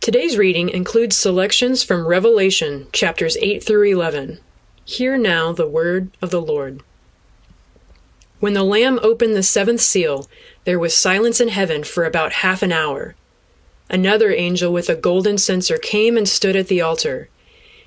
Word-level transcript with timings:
Today's 0.00 0.38
reading 0.38 0.68
includes 0.70 1.18
selections 1.18 1.82
from 1.82 2.06
Revelation 2.06 2.86
chapters 2.92 3.36
8 3.42 3.62
through 3.62 3.82
11. 3.82 4.38
Hear 4.84 5.18
now 5.18 5.52
the 5.52 5.68
word 5.68 6.10
of 6.22 6.30
the 6.30 6.40
Lord. 6.40 6.82
When 8.38 8.54
the 8.54 8.62
Lamb 8.62 9.00
opened 9.02 9.34
the 9.34 9.42
seventh 9.42 9.80
seal, 9.80 10.28
there 10.64 10.78
was 10.78 10.96
silence 10.96 11.40
in 11.40 11.48
heaven 11.48 11.82
for 11.82 12.04
about 12.04 12.34
half 12.34 12.62
an 12.62 12.72
hour. 12.72 13.16
Another 13.90 14.30
angel 14.30 14.72
with 14.72 14.88
a 14.88 14.94
golden 14.94 15.36
censer 15.36 15.76
came 15.76 16.16
and 16.16 16.28
stood 16.28 16.54
at 16.54 16.68
the 16.68 16.80
altar. 16.80 17.28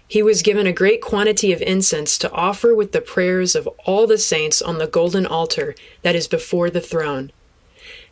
He 0.05 0.21
was 0.21 0.41
given 0.41 0.67
a 0.67 0.73
great 0.73 1.01
quantity 1.01 1.53
of 1.53 1.61
incense 1.61 2.17
to 2.19 2.31
offer 2.33 2.75
with 2.75 2.91
the 2.91 3.01
prayers 3.01 3.55
of 3.55 3.67
all 3.85 4.05
the 4.05 4.17
saints 4.17 4.61
on 4.61 4.79
the 4.79 4.85
golden 4.85 5.25
altar 5.25 5.75
that 6.01 6.15
is 6.15 6.27
before 6.27 6.69
the 6.69 6.81
throne. 6.81 7.31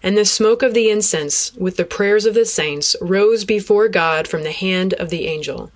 And 0.01 0.17
the 0.17 0.25
smoke 0.25 0.63
of 0.63 0.73
the 0.73 0.89
incense, 0.89 1.53
with 1.55 1.75
the 1.75 1.85
prayers 1.85 2.25
of 2.25 2.33
the 2.33 2.45
saints, 2.45 2.95
rose 3.01 3.43
before 3.43 3.89
God 3.89 4.27
from 4.27 4.43
the 4.43 4.51
hand 4.51 4.93
of 4.93 5.09
the 5.09 5.27
angel. 5.27 5.71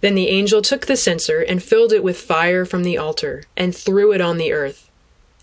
Then 0.00 0.14
the 0.14 0.28
angel 0.28 0.60
took 0.60 0.86
the 0.86 0.96
censer 0.96 1.40
and 1.40 1.62
filled 1.62 1.92
it 1.92 2.04
with 2.04 2.20
fire 2.20 2.66
from 2.66 2.82
the 2.82 2.98
altar, 2.98 3.44
and 3.56 3.74
threw 3.74 4.12
it 4.12 4.20
on 4.20 4.36
the 4.36 4.52
earth. 4.52 4.90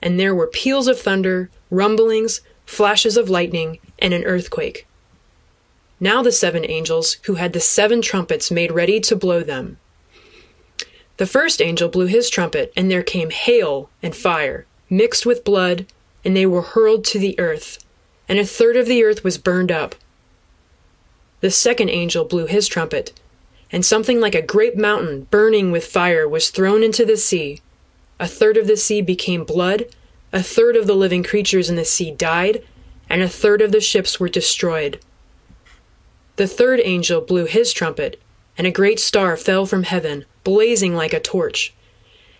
And 0.01 0.19
there 0.19 0.35
were 0.35 0.45
peals 0.45 0.87
of 0.87 0.99
thunder, 0.99 1.49
rumblings, 1.71 2.41
flashes 2.67 3.17
of 3.17 3.29
lightning, 3.29 3.79
and 3.97 4.13
an 4.13 4.23
earthquake. 4.23 4.85
Now 5.99 6.21
the 6.21 6.31
seven 6.31 6.63
angels, 6.69 7.17
who 7.23 7.35
had 7.35 7.53
the 7.53 7.59
seven 7.59 8.01
trumpets 8.01 8.51
made 8.51 8.71
ready 8.71 8.99
to 9.01 9.15
blow 9.15 9.41
them. 9.41 9.77
The 11.17 11.27
first 11.27 11.61
angel 11.61 11.89
blew 11.89 12.07
his 12.07 12.29
trumpet, 12.29 12.71
and 12.75 12.89
there 12.89 13.03
came 13.03 13.29
hail 13.29 13.89
and 14.01 14.15
fire, 14.15 14.65
mixed 14.89 15.25
with 15.25 15.43
blood, 15.43 15.85
and 16.23 16.35
they 16.35 16.45
were 16.45 16.61
hurled 16.61 17.03
to 17.05 17.19
the 17.19 17.39
earth, 17.39 17.79
and 18.27 18.39
a 18.39 18.45
third 18.45 18.77
of 18.77 18.85
the 18.85 19.03
earth 19.03 19.23
was 19.23 19.37
burned 19.37 19.71
up. 19.71 19.95
The 21.41 21.51
second 21.51 21.89
angel 21.89 22.23
blew 22.25 22.45
his 22.45 22.67
trumpet, 22.67 23.19
and 23.71 23.85
something 23.85 24.19
like 24.19 24.35
a 24.35 24.41
great 24.41 24.77
mountain 24.77 25.27
burning 25.31 25.71
with 25.71 25.85
fire 25.85 26.27
was 26.27 26.49
thrown 26.49 26.83
into 26.83 27.05
the 27.05 27.17
sea. 27.17 27.61
A 28.19 28.27
third 28.27 28.57
of 28.57 28.67
the 28.67 28.77
sea 28.77 29.01
became 29.01 29.43
blood, 29.43 29.87
a 30.31 30.43
third 30.43 30.75
of 30.75 30.87
the 30.87 30.95
living 30.95 31.23
creatures 31.23 31.69
in 31.69 31.75
the 31.75 31.85
sea 31.85 32.11
died, 32.11 32.63
and 33.09 33.21
a 33.21 33.29
third 33.29 33.61
of 33.61 33.71
the 33.71 33.81
ships 33.81 34.19
were 34.19 34.29
destroyed. 34.29 34.99
The 36.35 36.47
third 36.47 36.79
angel 36.83 37.21
blew 37.21 37.45
his 37.45 37.73
trumpet, 37.73 38.21
and 38.57 38.67
a 38.67 38.71
great 38.71 38.99
star 38.99 39.35
fell 39.35 39.65
from 39.65 39.83
heaven, 39.83 40.25
blazing 40.43 40.95
like 40.95 41.13
a 41.13 41.19
torch. 41.19 41.73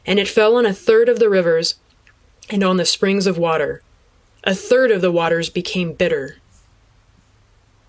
And 0.06 0.20
it 0.20 0.28
fell 0.28 0.56
on 0.56 0.66
a 0.66 0.73
third 0.73 1.10
of 1.10 1.20
the 1.20 1.30
rivers 1.30 1.76
and 2.52 2.64
on 2.64 2.78
the 2.78 2.86
springs 2.86 3.26
of 3.26 3.38
water. 3.38 3.82
A 4.44 4.54
third 4.54 4.92
of 4.92 5.02
the 5.02 5.12
waters 5.12 5.50
became 5.50 5.94
bitter. 5.94 6.38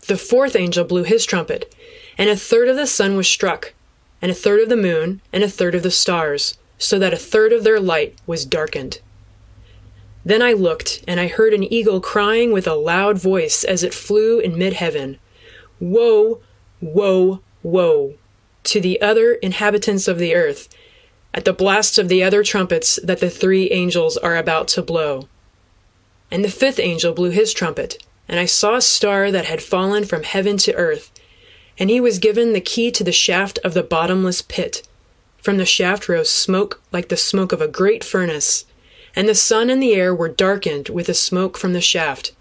The 0.06 0.16
fourth 0.16 0.56
angel 0.56 0.84
blew 0.84 1.02
his 1.02 1.26
trumpet, 1.26 1.74
and 2.16 2.30
a 2.30 2.36
third 2.36 2.68
of 2.68 2.76
the 2.76 2.86
sun 2.86 3.16
was 3.16 3.28
struck, 3.28 3.74
and 4.22 4.30
a 4.30 4.34
third 4.34 4.60
of 4.60 4.68
the 4.68 4.76
moon, 4.76 5.20
and 5.32 5.42
a 5.42 5.48
third 5.48 5.74
of 5.74 5.82
the 5.82 5.90
stars, 5.90 6.56
so 6.78 6.98
that 6.98 7.12
a 7.12 7.18
third 7.18 7.52
of 7.52 7.64
their 7.64 7.80
light 7.80 8.16
was 8.26 8.46
darkened. 8.46 9.00
Then 10.24 10.42
I 10.42 10.52
looked, 10.52 11.02
and 11.08 11.18
I 11.18 11.26
heard 11.26 11.52
an 11.52 11.70
eagle 11.72 12.00
crying 12.00 12.52
with 12.52 12.66
a 12.66 12.74
loud 12.74 13.18
voice 13.18 13.64
as 13.64 13.82
it 13.82 13.94
flew 13.94 14.38
in 14.38 14.56
mid 14.56 14.74
heaven. 14.74 15.18
Woe, 15.80 16.40
woe, 16.80 17.40
woe 17.62 18.14
to 18.64 18.80
the 18.80 19.00
other 19.00 19.34
inhabitants 19.34 20.06
of 20.06 20.18
the 20.18 20.34
earth 20.34 20.68
at 21.34 21.44
the 21.44 21.52
blasts 21.52 21.98
of 21.98 22.08
the 22.08 22.22
other 22.22 22.42
trumpets 22.42 22.98
that 23.02 23.20
the 23.20 23.30
three 23.30 23.70
angels 23.70 24.16
are 24.16 24.36
about 24.36 24.68
to 24.68 24.82
blow. 24.82 25.28
And 26.30 26.44
the 26.44 26.50
fifth 26.50 26.78
angel 26.78 27.12
blew 27.12 27.30
his 27.30 27.52
trumpet, 27.52 28.04
and 28.28 28.38
I 28.38 28.46
saw 28.46 28.76
a 28.76 28.82
star 28.82 29.30
that 29.30 29.46
had 29.46 29.62
fallen 29.62 30.04
from 30.04 30.22
heaven 30.22 30.56
to 30.58 30.74
earth, 30.74 31.10
and 31.78 31.90
he 31.90 32.00
was 32.00 32.18
given 32.18 32.52
the 32.52 32.60
key 32.60 32.90
to 32.92 33.04
the 33.04 33.12
shaft 33.12 33.58
of 33.64 33.74
the 33.74 33.82
bottomless 33.82 34.42
pit. 34.42 34.86
From 35.38 35.56
the 35.56 35.66
shaft 35.66 36.08
rose 36.08 36.30
smoke 36.30 36.80
like 36.92 37.08
the 37.08 37.16
smoke 37.16 37.52
of 37.52 37.60
a 37.60 37.68
great 37.68 38.04
furnace, 38.04 38.64
and 39.16 39.28
the 39.28 39.34
sun 39.34 39.70
and 39.70 39.82
the 39.82 39.94
air 39.94 40.14
were 40.14 40.28
darkened 40.28 40.88
with 40.88 41.06
the 41.06 41.14
smoke 41.14 41.58
from 41.58 41.72
the 41.72 41.80
shaft. 41.80 42.32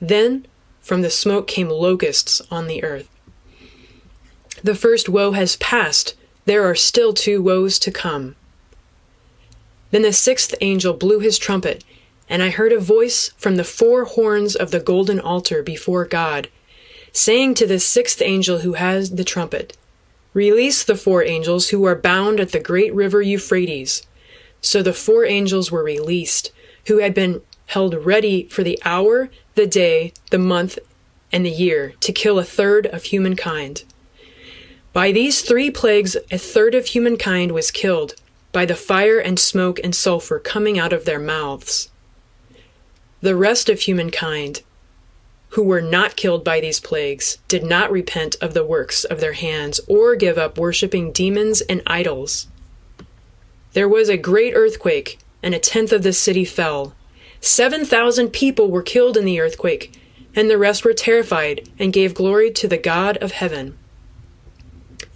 Then 0.00 0.46
from 0.80 1.02
the 1.02 1.10
smoke 1.10 1.46
came 1.46 1.68
locusts 1.68 2.42
on 2.50 2.66
the 2.66 2.84
earth. 2.84 3.08
The 4.62 4.74
first 4.74 5.08
woe 5.08 5.32
has 5.32 5.56
passed. 5.56 6.14
There 6.46 6.64
are 6.64 6.76
still 6.76 7.12
two 7.12 7.42
woes 7.42 7.78
to 7.80 7.90
come. 7.90 8.36
Then 9.90 10.02
the 10.02 10.12
sixth 10.12 10.54
angel 10.60 10.94
blew 10.94 11.18
his 11.18 11.38
trumpet, 11.38 11.84
and 12.28 12.40
I 12.40 12.50
heard 12.50 12.72
a 12.72 12.78
voice 12.78 13.32
from 13.36 13.56
the 13.56 13.64
four 13.64 14.04
horns 14.04 14.54
of 14.54 14.70
the 14.70 14.78
golden 14.78 15.18
altar 15.18 15.60
before 15.62 16.04
God, 16.04 16.48
saying 17.12 17.54
to 17.54 17.66
the 17.66 17.80
sixth 17.80 18.22
angel 18.22 18.60
who 18.60 18.74
has 18.74 19.10
the 19.10 19.24
trumpet, 19.24 19.76
Release 20.34 20.84
the 20.84 20.96
four 20.96 21.24
angels 21.24 21.70
who 21.70 21.84
are 21.84 21.96
bound 21.96 22.38
at 22.38 22.52
the 22.52 22.60
great 22.60 22.94
river 22.94 23.22
Euphrates. 23.22 24.06
So 24.60 24.82
the 24.82 24.92
four 24.92 25.24
angels 25.24 25.72
were 25.72 25.82
released, 25.82 26.52
who 26.86 26.98
had 26.98 27.14
been 27.14 27.40
held 27.66 27.94
ready 28.04 28.46
for 28.48 28.62
the 28.62 28.78
hour, 28.84 29.30
the 29.56 29.66
day, 29.66 30.12
the 30.30 30.38
month, 30.38 30.78
and 31.32 31.44
the 31.44 31.50
year 31.50 31.94
to 32.00 32.12
kill 32.12 32.38
a 32.38 32.44
third 32.44 32.86
of 32.86 33.04
humankind. 33.04 33.82
By 34.96 35.12
these 35.12 35.42
three 35.42 35.70
plagues, 35.70 36.16
a 36.30 36.38
third 36.38 36.74
of 36.74 36.86
humankind 36.86 37.52
was 37.52 37.70
killed 37.70 38.14
by 38.50 38.64
the 38.64 38.74
fire 38.74 39.18
and 39.18 39.38
smoke 39.38 39.78
and 39.84 39.94
sulfur 39.94 40.38
coming 40.38 40.78
out 40.78 40.94
of 40.94 41.04
their 41.04 41.18
mouths. 41.18 41.90
The 43.20 43.36
rest 43.36 43.68
of 43.68 43.80
humankind, 43.80 44.62
who 45.50 45.62
were 45.62 45.82
not 45.82 46.16
killed 46.16 46.44
by 46.44 46.60
these 46.60 46.80
plagues, 46.80 47.36
did 47.46 47.62
not 47.62 47.92
repent 47.92 48.36
of 48.40 48.54
the 48.54 48.64
works 48.64 49.04
of 49.04 49.20
their 49.20 49.34
hands 49.34 49.80
or 49.86 50.16
give 50.16 50.38
up 50.38 50.56
worshipping 50.56 51.12
demons 51.12 51.60
and 51.60 51.82
idols. 51.86 52.46
There 53.74 53.90
was 53.90 54.08
a 54.08 54.16
great 54.16 54.54
earthquake, 54.54 55.18
and 55.42 55.54
a 55.54 55.58
tenth 55.58 55.92
of 55.92 56.04
the 56.04 56.14
city 56.14 56.46
fell. 56.46 56.94
Seven 57.42 57.84
thousand 57.84 58.30
people 58.30 58.70
were 58.70 58.82
killed 58.82 59.18
in 59.18 59.26
the 59.26 59.40
earthquake, 59.40 60.00
and 60.34 60.48
the 60.48 60.56
rest 60.56 60.86
were 60.86 60.94
terrified 60.94 61.68
and 61.78 61.92
gave 61.92 62.14
glory 62.14 62.50
to 62.52 62.66
the 62.66 62.78
God 62.78 63.18
of 63.18 63.32
heaven. 63.32 63.76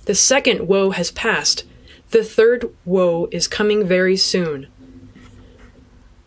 The 0.05 0.15
second 0.15 0.67
woe 0.67 0.91
has 0.91 1.11
passed. 1.11 1.65
The 2.11 2.25
third 2.25 2.71
woe 2.85 3.29
is 3.31 3.47
coming 3.47 3.87
very 3.87 4.17
soon. 4.17 4.67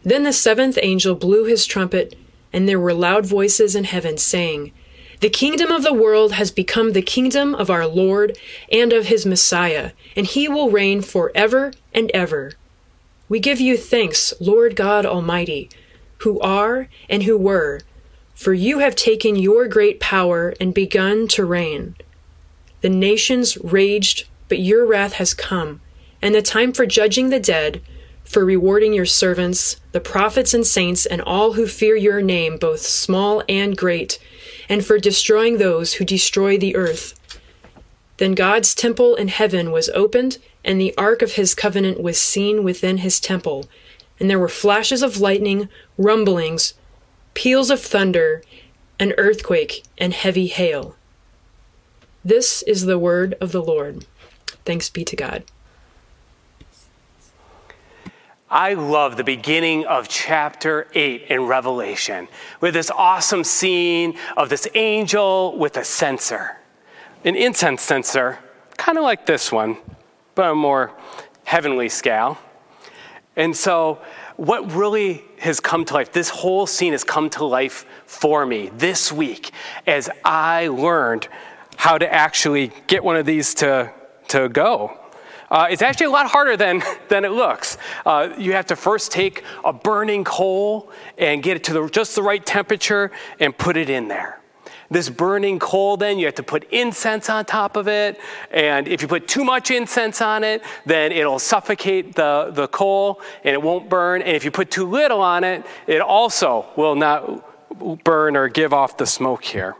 Then 0.03 0.23
the 0.23 0.33
seventh 0.33 0.77
angel 0.81 1.15
blew 1.15 1.45
his 1.45 1.65
trumpet, 1.65 2.15
and 2.51 2.67
there 2.67 2.79
were 2.79 2.93
loud 2.93 3.25
voices 3.25 3.75
in 3.75 3.85
heaven 3.85 4.17
saying, 4.17 4.71
The 5.21 5.29
kingdom 5.29 5.71
of 5.71 5.83
the 5.83 5.93
world 5.93 6.33
has 6.33 6.51
become 6.51 6.91
the 6.91 7.01
kingdom 7.01 7.55
of 7.55 7.69
our 7.69 7.87
Lord 7.87 8.37
and 8.71 8.93
of 8.93 9.07
his 9.07 9.25
Messiah, 9.25 9.91
and 10.15 10.27
he 10.27 10.47
will 10.47 10.69
reign 10.69 11.01
forever 11.01 11.73
and 11.93 12.11
ever. 12.13 12.53
We 13.29 13.39
give 13.39 13.59
you 13.59 13.77
thanks, 13.77 14.33
Lord 14.39 14.75
God 14.75 15.05
Almighty 15.05 15.69
who 16.23 16.39
are 16.39 16.87
and 17.09 17.23
who 17.23 17.37
were, 17.37 17.81
for 18.33 18.53
you 18.53 18.79
have 18.79 18.95
taken 18.95 19.35
your 19.35 19.67
great 19.67 19.99
power 19.99 20.53
and 20.59 20.73
begun 20.73 21.27
to 21.27 21.43
reign. 21.43 21.95
The 22.83 22.89
nations 22.89 23.57
raged, 23.57 24.27
but 24.47 24.59
your 24.59 24.85
wrath 24.85 25.13
has 25.13 25.33
come, 25.33 25.81
and 26.21 26.35
the 26.35 26.43
time 26.43 26.71
for 26.71 26.85
judging 26.85 27.31
the 27.31 27.39
dead, 27.39 27.81
for 28.23 28.45
rewarding 28.45 28.93
your 28.93 29.07
servants, 29.07 29.77
the 29.91 29.99
prophets 29.99 30.53
and 30.53 30.67
saints, 30.67 31.07
and 31.07 31.19
all 31.23 31.53
who 31.53 31.65
fear 31.65 31.95
your 31.95 32.21
name, 32.21 32.57
both 32.57 32.81
small 32.81 33.41
and 33.49 33.75
great, 33.75 34.19
and 34.69 34.85
for 34.85 34.99
destroying 34.99 35.57
those 35.57 35.95
who 35.95 36.05
destroy 36.05 36.59
the 36.59 36.75
earth. 36.75 37.19
Then 38.17 38.35
God's 38.35 38.75
temple 38.75 39.15
in 39.15 39.29
heaven 39.29 39.71
was 39.71 39.89
opened, 39.89 40.37
and 40.63 40.79
the 40.79 40.95
ark 40.95 41.23
of 41.23 41.33
his 41.33 41.55
covenant 41.55 41.99
was 41.99 42.19
seen 42.19 42.63
within 42.63 42.99
his 42.99 43.19
temple 43.19 43.65
and 44.19 44.29
there 44.29 44.39
were 44.39 44.47
flashes 44.47 45.01
of 45.01 45.19
lightning, 45.19 45.69
rumblings, 45.97 46.73
peals 47.33 47.69
of 47.69 47.81
thunder, 47.81 48.41
an 48.99 49.13
earthquake, 49.17 49.83
and 49.97 50.13
heavy 50.13 50.47
hail. 50.47 50.95
This 52.25 52.61
is 52.61 52.85
the 52.85 52.97
word 52.97 53.35
of 53.41 53.51
the 53.51 53.61
Lord. 53.61 54.05
Thanks 54.63 54.89
be 54.89 55.03
to 55.03 55.15
God. 55.15 55.43
I 58.49 58.75
love 58.75 59.17
the 59.17 59.25
beginning 59.25 59.85
of 59.85 60.07
chapter 60.07 60.87
8 60.93 61.23
in 61.23 61.47
Revelation 61.47 62.29
with 62.61 62.75
this 62.75 62.89
awesome 62.91 63.43
scene 63.43 64.17
of 64.37 64.49
this 64.49 64.67
angel 64.73 65.57
with 65.57 65.75
a 65.75 65.83
censer, 65.83 66.57
an 67.25 67.35
incense 67.35 67.81
censer, 67.81 68.39
kind 68.77 68.97
of 68.97 69.03
like 69.03 69.25
this 69.25 69.51
one, 69.51 69.77
but 70.35 70.51
a 70.51 70.55
more 70.55 70.93
heavenly 71.43 71.89
scale. 71.89 72.37
And 73.35 73.57
so, 73.57 73.99
what 74.37 74.71
really 74.71 75.25
has 75.39 75.59
come 75.59 75.83
to 75.85 75.93
life, 75.95 76.13
this 76.13 76.29
whole 76.29 76.67
scene 76.67 76.93
has 76.93 77.03
come 77.03 77.29
to 77.31 77.43
life 77.43 77.85
for 78.05 78.45
me 78.45 78.69
this 78.77 79.11
week 79.11 79.51
as 79.85 80.09
I 80.23 80.67
learned 80.67 81.27
how 81.75 81.97
to 81.97 82.11
actually 82.11 82.71
get 82.87 83.03
one 83.03 83.15
of 83.15 83.25
these 83.25 83.53
to, 83.55 83.91
to 84.29 84.49
go. 84.49 84.99
Uh, 85.53 85.67
it's 85.69 85.83
actually 85.83 86.07
a 86.07 86.09
lot 86.09 86.25
harder 86.25 86.57
than, 86.57 86.81
than 87.09 87.23
it 87.23 87.31
looks. 87.31 87.77
Uh, 88.05 88.33
you 88.37 88.53
have 88.53 88.65
to 88.65 88.75
first 88.75 89.11
take 89.11 89.43
a 89.63 89.71
burning 89.71 90.23
coal 90.23 90.91
and 91.17 91.43
get 91.43 91.55
it 91.55 91.63
to 91.63 91.73
the, 91.73 91.87
just 91.89 92.15
the 92.15 92.23
right 92.23 92.43
temperature 92.43 93.11
and 93.39 93.55
put 93.55 93.77
it 93.77 93.89
in 93.89 94.07
there. 94.07 94.39
this 94.89 95.09
burning 95.09 95.59
coal, 95.59 95.97
then 95.97 96.19
you 96.19 96.25
have 96.25 96.35
to 96.35 96.43
put 96.43 96.63
incense 96.71 97.29
on 97.29 97.45
top 97.45 97.77
of 97.77 97.87
it. 97.87 98.19
And 98.51 98.87
if 98.87 99.01
you 99.01 99.07
put 99.07 99.27
too 99.27 99.43
much 99.43 99.71
incense 99.71 100.21
on 100.21 100.43
it, 100.43 100.63
then 100.85 101.11
it'll 101.11 101.39
suffocate 101.39 102.15
the, 102.15 102.51
the 102.53 102.67
coal 102.67 103.21
and 103.43 103.53
it 103.53 103.61
won't 103.61 103.89
burn. 103.89 104.21
And 104.21 104.35
if 104.35 104.45
you 104.45 104.51
put 104.51 104.71
too 104.71 104.87
little 104.89 105.21
on 105.21 105.43
it, 105.43 105.65
it 105.87 106.01
also 106.01 106.65
will 106.75 106.95
not 106.95 108.03
burn 108.03 108.35
or 108.35 108.47
give 108.47 108.73
off 108.73 108.97
the 108.97 109.05
smoke 109.05 109.43
here. 109.43 109.75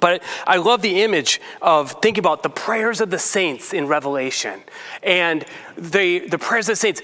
But 0.00 0.22
I 0.46 0.56
love 0.56 0.82
the 0.82 1.02
image 1.02 1.40
of 1.60 1.92
thinking 2.02 2.20
about 2.20 2.42
the 2.42 2.50
prayers 2.50 3.00
of 3.00 3.10
the 3.10 3.18
saints 3.18 3.72
in 3.72 3.86
Revelation. 3.86 4.60
And 5.02 5.44
the, 5.76 6.20
the 6.20 6.38
prayers 6.38 6.68
of 6.68 6.72
the 6.72 6.76
saints 6.76 7.02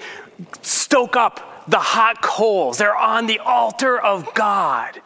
stoke 0.61 1.15
up 1.15 1.65
the 1.67 1.79
hot 1.79 2.21
coals. 2.21 2.77
They're 2.77 2.95
on 2.95 3.27
the 3.27 3.39
altar 3.39 3.99
of 3.99 4.33
God. 4.33 5.01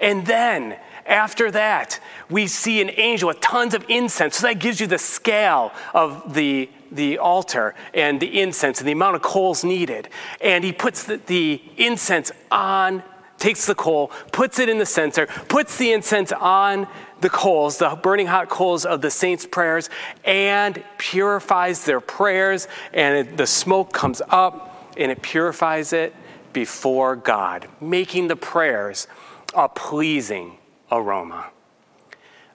And 0.00 0.26
then 0.26 0.76
after 1.06 1.50
that, 1.52 2.00
we 2.28 2.46
see 2.46 2.80
an 2.80 2.90
angel 2.96 3.28
with 3.28 3.40
tons 3.40 3.74
of 3.74 3.84
incense. 3.88 4.36
So 4.36 4.46
that 4.46 4.58
gives 4.58 4.80
you 4.80 4.86
the 4.86 4.98
scale 4.98 5.72
of 5.94 6.34
the, 6.34 6.68
the 6.92 7.18
altar 7.18 7.74
and 7.94 8.20
the 8.20 8.40
incense 8.40 8.80
and 8.80 8.86
the 8.86 8.92
amount 8.92 9.16
of 9.16 9.22
coals 9.22 9.64
needed. 9.64 10.08
And 10.40 10.62
he 10.62 10.72
puts 10.72 11.04
the, 11.04 11.16
the 11.26 11.62
incense 11.76 12.30
on, 12.50 13.02
takes 13.38 13.66
the 13.66 13.74
coal, 13.74 14.08
puts 14.32 14.58
it 14.58 14.68
in 14.68 14.78
the 14.78 14.86
censer, 14.86 15.26
puts 15.48 15.78
the 15.78 15.92
incense 15.92 16.32
on 16.32 16.86
the 17.20 17.30
coals, 17.30 17.78
the 17.78 17.98
burning 18.02 18.26
hot 18.26 18.48
coals 18.48 18.84
of 18.84 19.00
the 19.00 19.10
saints' 19.10 19.46
prayers, 19.46 19.90
and 20.24 20.82
purifies 20.98 21.84
their 21.84 22.00
prayers. 22.00 22.68
And 22.92 23.36
the 23.36 23.46
smoke 23.46 23.92
comes 23.92 24.22
up 24.28 24.94
and 24.96 25.10
it 25.10 25.22
purifies 25.22 25.92
it 25.92 26.14
before 26.52 27.16
God, 27.16 27.68
making 27.80 28.28
the 28.28 28.36
prayers 28.36 29.06
a 29.54 29.68
pleasing 29.68 30.58
aroma. 30.90 31.50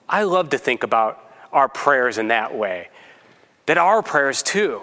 I 0.08 0.24
love 0.24 0.50
to 0.50 0.58
think 0.58 0.82
about 0.82 1.20
our 1.52 1.68
prayers 1.68 2.18
in 2.18 2.28
that 2.28 2.54
way, 2.54 2.88
that 3.66 3.78
our 3.78 4.02
prayers 4.02 4.42
too 4.42 4.82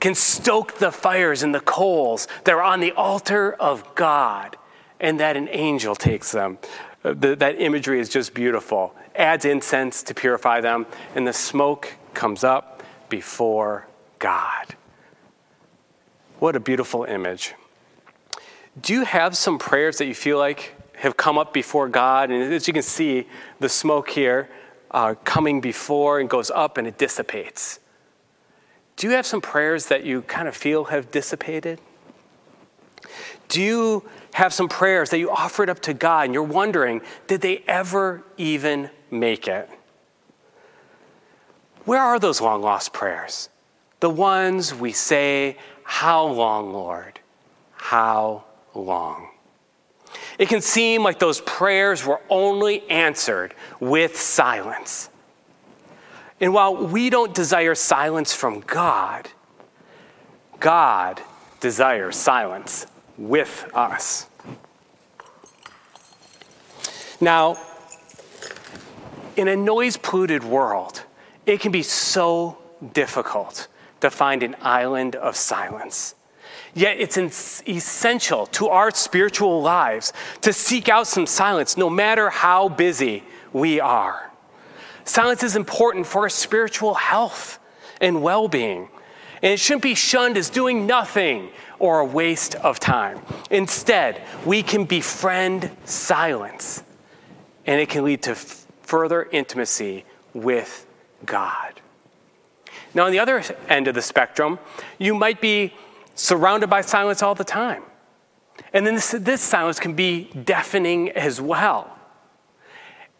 can 0.00 0.14
stoke 0.14 0.78
the 0.78 0.92
fires 0.92 1.42
and 1.42 1.54
the 1.54 1.60
coals 1.60 2.28
that 2.44 2.54
are 2.54 2.62
on 2.62 2.80
the 2.80 2.92
altar 2.92 3.52
of 3.54 3.94
God, 3.94 4.56
and 5.00 5.20
that 5.20 5.36
an 5.36 5.48
angel 5.50 5.94
takes 5.94 6.32
them. 6.32 6.58
Uh, 7.04 7.14
that 7.14 7.60
imagery 7.60 8.00
is 8.00 8.08
just 8.08 8.34
beautiful. 8.34 8.94
Adds 9.14 9.44
incense 9.44 10.02
to 10.04 10.14
purify 10.14 10.60
them, 10.60 10.86
and 11.14 11.26
the 11.26 11.32
smoke 11.32 11.94
comes 12.14 12.44
up 12.44 12.82
before 13.08 13.86
God. 14.18 14.74
What 16.38 16.56
a 16.56 16.60
beautiful 16.60 17.04
image. 17.04 17.54
Do 18.80 18.92
you 18.92 19.04
have 19.04 19.36
some 19.36 19.58
prayers 19.58 19.98
that 19.98 20.06
you 20.06 20.14
feel 20.14 20.38
like 20.38 20.74
have 20.98 21.16
come 21.16 21.38
up 21.38 21.54
before 21.54 21.88
God. 21.88 22.30
And 22.30 22.52
as 22.52 22.66
you 22.66 22.74
can 22.74 22.82
see, 22.82 23.26
the 23.60 23.68
smoke 23.68 24.10
here 24.10 24.48
uh, 24.90 25.14
coming 25.24 25.60
before 25.60 26.18
and 26.18 26.28
goes 26.28 26.50
up 26.50 26.76
and 26.76 26.86
it 26.86 26.98
dissipates. 26.98 27.78
Do 28.96 29.06
you 29.06 29.12
have 29.14 29.26
some 29.26 29.40
prayers 29.40 29.86
that 29.86 30.04
you 30.04 30.22
kind 30.22 30.48
of 30.48 30.56
feel 30.56 30.84
have 30.84 31.10
dissipated? 31.10 31.80
Do 33.48 33.62
you 33.62 34.08
have 34.34 34.52
some 34.52 34.68
prayers 34.68 35.10
that 35.10 35.18
you 35.18 35.30
offered 35.30 35.70
up 35.70 35.80
to 35.80 35.94
God 35.94 36.26
and 36.26 36.34
you're 36.34 36.42
wondering, 36.42 37.00
did 37.26 37.40
they 37.40 37.62
ever 37.66 38.22
even 38.36 38.90
make 39.10 39.48
it? 39.48 39.68
Where 41.84 42.02
are 42.02 42.18
those 42.18 42.40
long 42.40 42.60
lost 42.60 42.92
prayers? 42.92 43.48
The 44.00 44.10
ones 44.10 44.74
we 44.74 44.92
say, 44.92 45.56
How 45.82 46.26
long, 46.26 46.72
Lord? 46.72 47.18
How 47.72 48.44
long? 48.74 49.28
It 50.38 50.48
can 50.48 50.60
seem 50.60 51.02
like 51.02 51.18
those 51.18 51.40
prayers 51.40 52.04
were 52.04 52.20
only 52.28 52.88
answered 52.90 53.54
with 53.80 54.20
silence. 54.20 55.08
And 56.40 56.54
while 56.54 56.76
we 56.76 57.10
don't 57.10 57.34
desire 57.34 57.74
silence 57.74 58.32
from 58.32 58.60
God, 58.60 59.28
God 60.60 61.20
desires 61.60 62.16
silence 62.16 62.86
with 63.18 63.68
us. 63.74 64.26
Now, 67.20 67.58
in 69.36 69.48
a 69.48 69.56
noise 69.56 69.96
polluted 69.96 70.44
world, 70.44 71.02
it 71.46 71.60
can 71.60 71.72
be 71.72 71.82
so 71.82 72.58
difficult 72.92 73.68
to 74.00 74.10
find 74.10 74.42
an 74.42 74.56
island 74.60 75.16
of 75.16 75.36
silence. 75.36 76.14
Yet 76.74 77.00
it's 77.00 77.62
essential 77.68 78.46
to 78.46 78.68
our 78.68 78.92
spiritual 78.92 79.60
lives 79.62 80.12
to 80.42 80.52
seek 80.52 80.88
out 80.88 81.06
some 81.06 81.26
silence 81.26 81.76
no 81.76 81.90
matter 81.90 82.30
how 82.30 82.68
busy 82.68 83.24
we 83.52 83.80
are. 83.80 84.30
Silence 85.04 85.42
is 85.42 85.56
important 85.56 86.06
for 86.06 86.22
our 86.22 86.28
spiritual 86.28 86.94
health 86.94 87.58
and 88.00 88.22
well 88.22 88.46
being. 88.46 88.88
And 89.42 89.52
it 89.52 89.60
shouldn't 89.60 89.82
be 89.82 89.94
shunned 89.94 90.36
as 90.36 90.50
doing 90.50 90.86
nothing 90.86 91.50
or 91.78 92.00
a 92.00 92.04
waste 92.04 92.54
of 92.56 92.80
time. 92.80 93.20
Instead, 93.50 94.22
we 94.44 94.62
can 94.62 94.84
befriend 94.84 95.70
silence, 95.84 96.82
and 97.66 97.80
it 97.80 97.88
can 97.88 98.04
lead 98.04 98.22
to 98.22 98.32
f- 98.32 98.66
further 98.82 99.28
intimacy 99.30 100.04
with 100.34 100.86
God. 101.24 101.80
Now, 102.94 103.06
on 103.06 103.12
the 103.12 103.18
other 103.18 103.42
end 103.68 103.88
of 103.88 103.94
the 103.94 104.02
spectrum, 104.02 104.58
you 104.98 105.14
might 105.14 105.40
be 105.40 105.74
surrounded 106.14 106.68
by 106.68 106.80
silence 106.80 107.22
all 107.22 107.34
the 107.34 107.44
time. 107.44 107.82
And 108.72 108.86
then 108.86 108.94
this, 108.94 109.12
this 109.12 109.40
silence 109.40 109.78
can 109.78 109.94
be 109.94 110.30
deafening 110.44 111.10
as 111.10 111.40
well. 111.40 111.96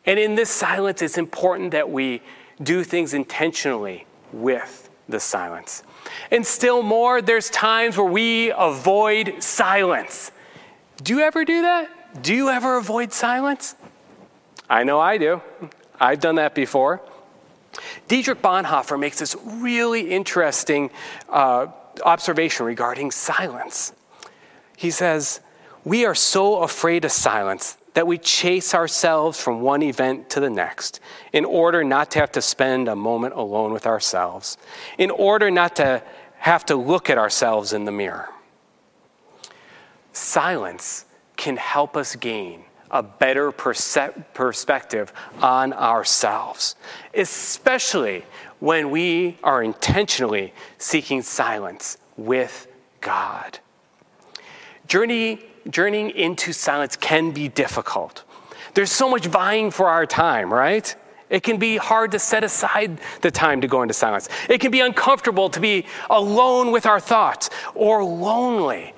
And 0.05 0.19
in 0.19 0.35
this 0.35 0.51
silence, 0.51 1.03
it's 1.03 1.19
important 1.19 1.73
that 1.73 1.91
we 1.91 2.23
do 2.63 2.83
things 2.83 3.15
intentionally 3.15 4.07
with 4.33 4.91
the 5.09 5.21
silence. 5.21 5.83
And 6.31 6.47
still 6.47 6.83
more, 6.83 7.23
there's 7.23 7.51
times 7.51 7.97
where 7.97 8.07
we 8.07 8.53
avoid 8.57 9.43
silence. 9.43 10.31
Do 11.03 11.15
you 11.15 11.21
ever 11.21 11.45
do 11.45 11.63
that? 11.63 12.23
Do 12.23 12.35
you 12.35 12.49
ever 12.49 12.77
avoid 12.77 13.13
silence? 13.13 13.75
I 14.69 14.85
know 14.85 15.01
I 15.01 15.19
do. 15.19 15.41
I've 16.01 16.21
done 16.21 16.37
that 16.37 16.55
before. 16.55 17.01
Dietrich 18.09 18.43
Bonhoeffer 18.43 18.99
makes 18.99 19.19
this 19.19 19.37
really 19.45 20.11
interesting 20.11 20.91
uh, 21.29 21.69
observation 22.05 22.67
regarding 22.67 23.11
silence. 23.11 23.93
He 24.77 24.91
says, 24.91 25.41
We 25.85 26.05
are 26.05 26.15
so 26.15 26.63
afraid 26.63 27.05
of 27.05 27.13
silence 27.13 27.77
that 27.99 28.07
we 28.07 28.17
chase 28.17 28.75
ourselves 28.75 29.43
from 29.43 29.61
one 29.61 29.83
event 29.83 30.31
to 30.31 30.39
the 30.39 30.49
next 30.49 31.01
in 31.33 31.45
order 31.45 31.83
not 31.83 32.13
to 32.13 32.21
have 32.21 32.31
to 32.31 32.41
spend 32.41 32.87
a 32.87 32.95
moment 32.95 33.35
alone 33.35 33.73
with 33.73 33.89
ourselves, 33.89 34.57
in 34.99 35.11
order 35.11 35.51
not 35.51 35.75
to 35.75 36.01
have 36.37 36.65
to 36.65 36.77
look 36.77 37.11
at 37.11 37.19
ourselves 37.19 37.73
in 37.73 37.87
the 37.87 37.91
mirror. 37.91 38.29
Silence 40.13 41.07
can 41.37 41.57
help 41.57 41.97
us 41.97 42.15
gain 42.15 42.63
a 42.93 43.03
better 43.03 43.51
perspective 43.51 45.13
on 45.43 45.73
ourselves, 45.73 46.77
especially 47.15 48.25
when 48.61 48.93
we 48.93 49.37
are 49.43 49.61
intentionally 49.61 50.55
seeking 50.79 51.21
silence 51.21 51.99
with 52.17 52.69
God. 53.01 53.59
Journey, 54.87 55.41
journeying 55.71 56.11
into 56.11 56.53
silence 56.53 56.97
can 56.97 57.31
be 57.31 57.49
difficult. 57.49 58.25
There's 58.75 58.93
so 58.93 59.11
much 59.11 59.27
vying 59.27 59.71
for 59.71 59.89
our 59.89 60.07
time, 60.07 60.53
right? 60.53 60.95
It 61.31 61.43
can 61.43 61.59
be 61.59 61.77
hard 61.77 62.13
to 62.13 62.19
set 62.19 62.43
aside 62.43 63.01
the 63.21 63.31
time 63.31 63.61
to 63.61 63.69
go 63.69 63.83
into 63.83 63.95
silence. 63.95 64.29
It 64.49 64.61
can 64.61 64.71
be 64.71 64.81
uncomfortable 64.81 65.51
to 65.51 65.61
be 65.61 65.85
alone 66.09 66.73
with 66.73 66.87
our 66.87 67.01
thoughts 67.01 67.51
or 67.75 68.03
lonely, 68.03 68.95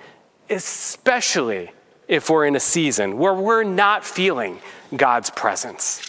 especially 0.49 1.71
if 2.07 2.31
we're 2.31 2.47
in 2.47 2.57
a 2.57 2.61
season 2.61 3.19
where 3.19 3.35
we're 3.35 3.65
not 3.65 4.05
feeling 4.05 4.59
God's 4.97 5.31
presence. 5.31 6.09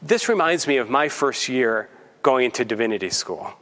This 0.00 0.28
reminds 0.28 0.66
me 0.66 0.78
of 0.78 0.90
my 0.90 1.08
first 1.08 1.48
year 1.48 1.88
going 2.22 2.46
into 2.46 2.64
divinity 2.64 3.10
school. 3.10 3.52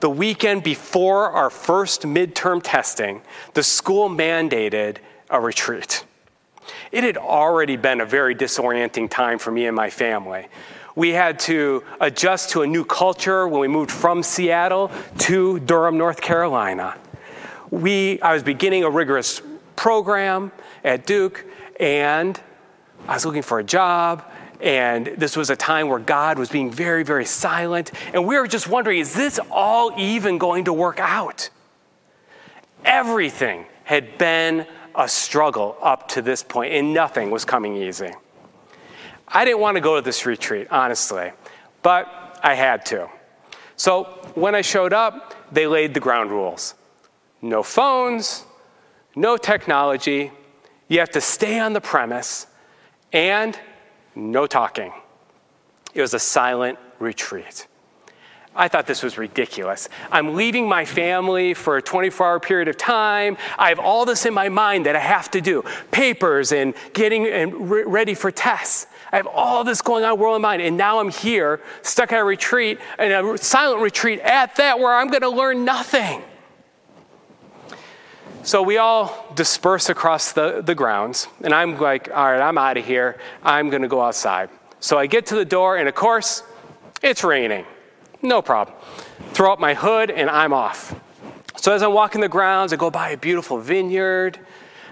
The 0.00 0.10
weekend 0.10 0.62
before 0.62 1.30
our 1.30 1.50
first 1.50 2.02
midterm 2.02 2.60
testing, 2.62 3.20
the 3.54 3.64
school 3.64 4.08
mandated 4.08 4.98
a 5.28 5.40
retreat. 5.40 6.04
It 6.92 7.02
had 7.02 7.16
already 7.16 7.76
been 7.76 8.00
a 8.00 8.06
very 8.06 8.34
disorienting 8.34 9.10
time 9.10 9.38
for 9.38 9.50
me 9.50 9.66
and 9.66 9.74
my 9.74 9.90
family. 9.90 10.46
We 10.94 11.10
had 11.10 11.40
to 11.40 11.82
adjust 12.00 12.50
to 12.50 12.62
a 12.62 12.66
new 12.66 12.84
culture 12.84 13.48
when 13.48 13.60
we 13.60 13.68
moved 13.68 13.90
from 13.90 14.22
Seattle 14.22 14.90
to 15.18 15.58
Durham, 15.60 15.98
North 15.98 16.20
Carolina. 16.20 16.96
We, 17.70 18.20
I 18.20 18.32
was 18.32 18.42
beginning 18.42 18.84
a 18.84 18.90
rigorous 18.90 19.42
program 19.74 20.52
at 20.84 21.06
Duke, 21.06 21.44
and 21.80 22.40
I 23.06 23.14
was 23.14 23.26
looking 23.26 23.42
for 23.42 23.58
a 23.58 23.64
job, 23.64 24.24
and 24.60 25.06
this 25.06 25.36
was 25.36 25.50
a 25.50 25.56
time 25.56 25.88
where 25.88 25.98
God 25.98 26.38
was 26.38 26.48
being 26.48 26.70
very, 26.70 27.04
very 27.04 27.24
silent. 27.24 27.92
And 28.12 28.26
we 28.26 28.36
were 28.36 28.46
just 28.46 28.68
wondering 28.68 28.98
is 28.98 29.14
this 29.14 29.38
all 29.50 29.92
even 29.98 30.38
going 30.38 30.64
to 30.64 30.72
work 30.72 30.98
out? 30.98 31.50
Everything 32.84 33.66
had 33.84 34.18
been 34.18 34.66
a 34.94 35.08
struggle 35.08 35.76
up 35.80 36.08
to 36.08 36.22
this 36.22 36.42
point, 36.42 36.72
and 36.72 36.92
nothing 36.92 37.30
was 37.30 37.44
coming 37.44 37.76
easy. 37.76 38.10
I 39.26 39.44
didn't 39.44 39.60
want 39.60 39.76
to 39.76 39.80
go 39.80 39.96
to 39.96 40.02
this 40.02 40.26
retreat, 40.26 40.68
honestly, 40.70 41.32
but 41.82 42.40
I 42.42 42.54
had 42.54 42.84
to. 42.86 43.08
So 43.76 44.04
when 44.34 44.54
I 44.54 44.62
showed 44.62 44.92
up, 44.92 45.34
they 45.52 45.66
laid 45.66 45.94
the 45.94 46.00
ground 46.00 46.30
rules 46.30 46.74
no 47.40 47.62
phones, 47.62 48.44
no 49.14 49.36
technology, 49.36 50.32
you 50.88 50.98
have 50.98 51.10
to 51.10 51.20
stay 51.20 51.60
on 51.60 51.72
the 51.72 51.80
premise, 51.80 52.48
and 53.12 53.58
no 54.18 54.46
talking. 54.46 54.92
It 55.94 56.02
was 56.02 56.12
a 56.12 56.18
silent 56.18 56.78
retreat. 56.98 57.66
I 58.58 58.66
thought 58.66 58.86
this 58.86 59.04
was 59.04 59.16
ridiculous. 59.16 59.88
I'm 60.10 60.34
leaving 60.34 60.68
my 60.68 60.84
family 60.84 61.54
for 61.54 61.76
a 61.76 61.82
24 61.82 62.26
hour 62.26 62.40
period 62.40 62.66
of 62.66 62.76
time. 62.76 63.36
I 63.56 63.68
have 63.68 63.78
all 63.78 64.04
this 64.04 64.26
in 64.26 64.34
my 64.34 64.48
mind 64.48 64.86
that 64.86 64.96
I 64.96 65.00
have 65.00 65.30
to 65.30 65.40
do 65.40 65.62
papers 65.92 66.50
and 66.50 66.74
getting 66.92 67.26
and 67.26 67.70
re- 67.70 67.84
ready 67.84 68.14
for 68.14 68.32
tests. 68.32 68.88
I 69.12 69.16
have 69.16 69.28
all 69.28 69.62
this 69.62 69.80
going 69.80 70.04
on 70.04 70.18
world 70.18 70.36
in 70.36 70.42
mind. 70.42 70.60
And 70.60 70.76
now 70.76 70.98
I'm 70.98 71.10
here, 71.10 71.60
stuck 71.82 72.12
at 72.12 72.18
a 72.18 72.24
retreat, 72.24 72.80
and 72.98 73.12
a 73.12 73.38
silent 73.38 73.80
retreat 73.80 74.18
at 74.20 74.56
that, 74.56 74.80
where 74.80 74.92
I'm 74.94 75.08
going 75.08 75.22
to 75.22 75.30
learn 75.30 75.64
nothing. 75.64 76.22
So 78.44 78.62
we 78.62 78.78
all 78.78 79.26
disperse 79.34 79.88
across 79.88 80.32
the, 80.32 80.62
the 80.62 80.74
grounds, 80.74 81.26
and 81.42 81.52
I'm 81.52 81.78
like, 81.78 82.08
all 82.08 82.32
right, 82.32 82.40
I'm 82.40 82.56
out 82.56 82.76
of 82.76 82.86
here. 82.86 83.18
I'm 83.42 83.68
going 83.68 83.82
to 83.82 83.88
go 83.88 84.00
outside. 84.00 84.48
So 84.80 84.96
I 84.98 85.06
get 85.06 85.26
to 85.26 85.34
the 85.34 85.44
door, 85.44 85.76
and 85.76 85.88
of 85.88 85.94
course, 85.94 86.42
it's 87.02 87.22
raining. 87.24 87.66
No 88.22 88.40
problem. 88.40 88.76
Throw 89.32 89.52
up 89.52 89.58
my 89.58 89.74
hood, 89.74 90.10
and 90.10 90.30
I'm 90.30 90.52
off. 90.52 90.98
So 91.56 91.72
as 91.72 91.82
I'm 91.82 91.92
walking 91.92 92.20
the 92.20 92.28
grounds, 92.28 92.72
I 92.72 92.76
go 92.76 92.90
by 92.90 93.10
a 93.10 93.16
beautiful 93.16 93.58
vineyard, 93.58 94.38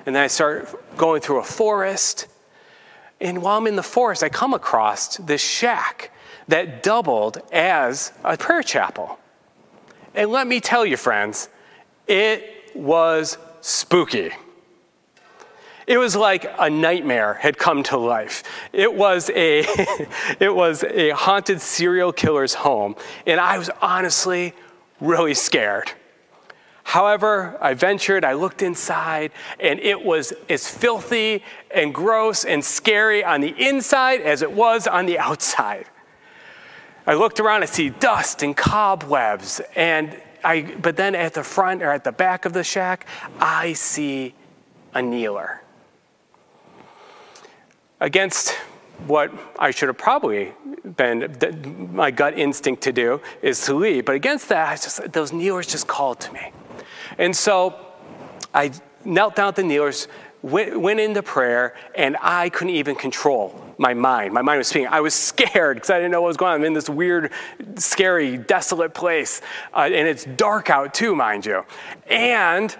and 0.04 0.14
then 0.14 0.22
I 0.22 0.26
start 0.26 0.96
going 0.96 1.20
through 1.20 1.38
a 1.38 1.44
forest. 1.44 2.26
And 3.20 3.42
while 3.42 3.58
I'm 3.58 3.66
in 3.66 3.76
the 3.76 3.82
forest, 3.82 4.22
I 4.22 4.28
come 4.28 4.54
across 4.54 5.16
this 5.16 5.42
shack 5.42 6.10
that 6.48 6.82
doubled 6.82 7.38
as 7.52 8.12
a 8.22 8.36
prayer 8.36 8.62
chapel. 8.62 9.18
And 10.14 10.30
let 10.30 10.46
me 10.46 10.60
tell 10.60 10.84
you, 10.84 10.96
friends, 10.96 11.48
it 12.06 12.55
was 12.78 13.38
spooky. 13.60 14.30
It 15.86 15.98
was 15.98 16.16
like 16.16 16.52
a 16.58 16.68
nightmare 16.68 17.34
had 17.34 17.58
come 17.58 17.84
to 17.84 17.96
life. 17.96 18.42
It 18.72 18.92
was 18.92 19.30
a, 19.30 19.60
it 20.40 20.54
was 20.54 20.82
a 20.82 21.10
haunted 21.10 21.60
serial 21.60 22.12
killer's 22.12 22.54
home, 22.54 22.96
and 23.24 23.38
I 23.38 23.56
was 23.56 23.70
honestly 23.80 24.52
really 25.00 25.34
scared. 25.34 25.92
However, 26.82 27.58
I 27.60 27.74
ventured, 27.74 28.24
I 28.24 28.34
looked 28.34 28.62
inside, 28.62 29.32
and 29.58 29.80
it 29.80 30.04
was 30.04 30.32
as 30.48 30.68
filthy 30.68 31.42
and 31.72 31.92
gross 31.92 32.44
and 32.44 32.64
scary 32.64 33.24
on 33.24 33.40
the 33.40 33.54
inside 33.58 34.20
as 34.20 34.42
it 34.42 34.52
was 34.52 34.86
on 34.86 35.06
the 35.06 35.18
outside. 35.28 35.86
I 37.06 37.14
looked 37.14 37.38
around, 37.38 37.62
I 37.62 37.66
see 37.66 37.90
dust 37.90 38.42
and 38.42 38.56
cobwebs, 38.56 39.60
and 39.76 40.20
I, 40.46 40.62
but 40.80 40.96
then 40.96 41.16
at 41.16 41.34
the 41.34 41.42
front 41.42 41.82
or 41.82 41.90
at 41.90 42.04
the 42.04 42.12
back 42.12 42.44
of 42.44 42.52
the 42.52 42.62
shack, 42.62 43.04
I 43.40 43.72
see 43.72 44.32
a 44.94 45.02
kneeler 45.02 45.60
against 48.00 48.52
what 49.08 49.32
I 49.58 49.72
should 49.72 49.88
have 49.88 49.98
probably 49.98 50.52
been 50.96 51.90
my 51.92 52.12
gut 52.12 52.38
instinct 52.38 52.82
to 52.84 52.92
do 52.92 53.20
is 53.42 53.60
to 53.66 53.74
leave. 53.74 54.04
But 54.04 54.14
against 54.14 54.48
that, 54.48 54.80
just, 54.80 55.12
those 55.12 55.32
kneelers 55.32 55.66
just 55.66 55.88
called 55.88 56.20
to 56.20 56.32
me. 56.32 56.52
And 57.18 57.34
so 57.34 57.74
I 58.54 58.70
knelt 59.04 59.34
down 59.34 59.48
at 59.48 59.56
the 59.56 59.64
kneelers, 59.64 60.06
went, 60.46 60.80
went 60.80 61.00
into 61.00 61.22
prayer, 61.22 61.74
and 61.94 62.16
I 62.22 62.48
couldn't 62.50 62.74
even 62.74 62.94
control 62.94 63.60
my 63.78 63.94
mind. 63.94 64.32
My 64.32 64.42
mind 64.42 64.58
was 64.58 64.68
speaking. 64.68 64.88
I 64.88 65.00
was 65.00 65.12
scared 65.12 65.76
because 65.76 65.90
I 65.90 65.96
didn't 65.96 66.12
know 66.12 66.22
what 66.22 66.28
was 66.28 66.36
going 66.36 66.52
on. 66.52 66.60
I'm 66.60 66.64
in 66.64 66.72
this 66.72 66.88
weird, 66.88 67.32
scary, 67.74 68.38
desolate 68.38 68.94
place. 68.94 69.42
Uh, 69.74 69.88
and 69.92 70.08
it's 70.08 70.24
dark 70.24 70.70
out 70.70 70.94
too, 70.94 71.14
mind 71.14 71.44
you. 71.46 71.64
And 72.08 72.74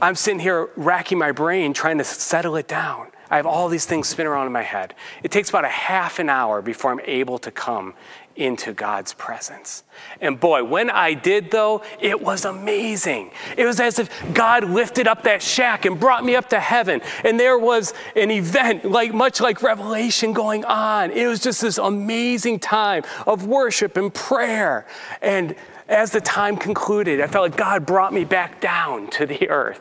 I'm 0.00 0.14
sitting 0.14 0.40
here 0.40 0.70
racking 0.76 1.18
my 1.18 1.32
brain 1.32 1.72
trying 1.72 1.98
to 1.98 2.04
settle 2.04 2.56
it 2.56 2.68
down. 2.68 3.08
I 3.30 3.36
have 3.36 3.46
all 3.46 3.68
these 3.68 3.86
things 3.86 4.08
spinning 4.08 4.30
around 4.30 4.46
in 4.46 4.52
my 4.52 4.62
head. 4.62 4.94
It 5.22 5.32
takes 5.32 5.48
about 5.48 5.64
a 5.64 5.68
half 5.68 6.18
an 6.18 6.28
hour 6.28 6.62
before 6.62 6.92
I'm 6.92 7.00
able 7.00 7.38
to 7.38 7.50
come 7.50 7.94
into 8.36 8.72
God's 8.72 9.14
presence. 9.14 9.84
And 10.20 10.38
boy, 10.38 10.64
when 10.64 10.90
I 10.90 11.14
did 11.14 11.50
though, 11.50 11.82
it 12.00 12.20
was 12.20 12.44
amazing. 12.44 13.30
It 13.56 13.64
was 13.64 13.80
as 13.80 13.98
if 13.98 14.10
God 14.34 14.64
lifted 14.64 15.06
up 15.06 15.22
that 15.24 15.42
shack 15.42 15.84
and 15.84 15.98
brought 15.98 16.24
me 16.24 16.34
up 16.34 16.48
to 16.50 16.60
heaven. 16.60 17.00
And 17.24 17.38
there 17.38 17.58
was 17.58 17.94
an 18.16 18.30
event 18.30 18.84
like 18.84 19.14
much 19.14 19.40
like 19.40 19.62
revelation 19.62 20.32
going 20.32 20.64
on. 20.64 21.10
It 21.10 21.26
was 21.26 21.40
just 21.40 21.62
this 21.62 21.78
amazing 21.78 22.58
time 22.60 23.04
of 23.26 23.46
worship 23.46 23.96
and 23.96 24.12
prayer. 24.12 24.86
And 25.22 25.54
as 25.88 26.10
the 26.10 26.20
time 26.20 26.56
concluded, 26.56 27.20
I 27.20 27.26
felt 27.26 27.50
like 27.50 27.58
God 27.58 27.86
brought 27.86 28.12
me 28.12 28.24
back 28.24 28.60
down 28.60 29.08
to 29.10 29.26
the 29.26 29.48
earth. 29.48 29.80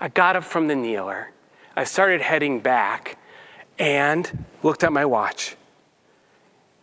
I 0.00 0.08
got 0.08 0.36
up 0.36 0.44
from 0.44 0.68
the 0.68 0.74
kneeler 0.74 1.28
I 1.76 1.84
started 1.84 2.20
heading 2.20 2.60
back 2.60 3.18
and 3.78 4.44
looked 4.62 4.84
at 4.84 4.92
my 4.92 5.04
watch. 5.04 5.56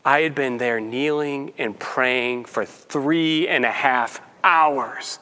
I 0.04 0.22
had 0.22 0.34
been 0.34 0.58
there 0.58 0.80
kneeling 0.80 1.54
and 1.58 1.78
praying 1.78 2.46
for 2.46 2.66
three 2.66 3.48
and 3.48 3.66
a 3.66 3.72
half 3.72 4.22
hours. 4.44 5.20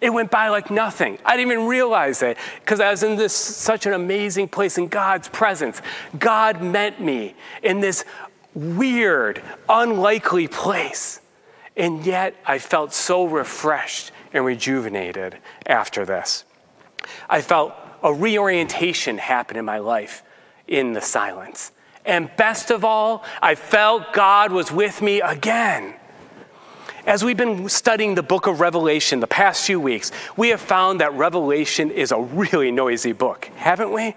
It 0.00 0.10
went 0.10 0.30
by 0.30 0.48
like 0.48 0.70
nothing. 0.70 1.18
I 1.24 1.36
didn't 1.36 1.52
even 1.52 1.66
realize 1.66 2.22
it 2.22 2.36
because 2.60 2.80
I 2.80 2.90
was 2.90 3.02
in 3.02 3.16
this 3.16 3.32
such 3.32 3.86
an 3.86 3.92
amazing 3.92 4.48
place 4.48 4.76
in 4.76 4.88
God's 4.88 5.28
presence. 5.28 5.80
God 6.18 6.62
met 6.62 7.00
me 7.00 7.34
in 7.62 7.80
this 7.80 8.04
weird, 8.54 9.42
unlikely 9.68 10.48
place. 10.48 11.20
And 11.76 12.04
yet 12.04 12.34
I 12.44 12.58
felt 12.58 12.92
so 12.92 13.24
refreshed 13.24 14.12
and 14.32 14.44
rejuvenated 14.44 15.38
after 15.66 16.04
this. 16.04 16.44
I 17.28 17.40
felt 17.40 17.74
a 18.02 18.12
reorientation 18.12 19.18
happen 19.18 19.56
in 19.56 19.64
my 19.64 19.78
life 19.78 20.22
in 20.66 20.92
the 20.92 21.00
silence. 21.00 21.72
And 22.06 22.30
best 22.36 22.70
of 22.70 22.84
all, 22.84 23.24
I 23.42 23.54
felt 23.56 24.12
God 24.12 24.52
was 24.52 24.70
with 24.70 25.02
me 25.02 25.20
again. 25.20 25.94
As 27.04 27.24
we've 27.24 27.36
been 27.36 27.68
studying 27.68 28.14
the 28.14 28.22
book 28.22 28.46
of 28.46 28.60
Revelation 28.60 29.20
the 29.20 29.26
past 29.26 29.64
few 29.64 29.78
weeks, 29.78 30.10
we 30.36 30.48
have 30.48 30.60
found 30.60 31.00
that 31.00 31.12
Revelation 31.14 31.90
is 31.90 32.10
a 32.10 32.18
really 32.18 32.70
noisy 32.70 33.12
book, 33.12 33.50
haven't 33.56 33.92
we? 33.92 34.16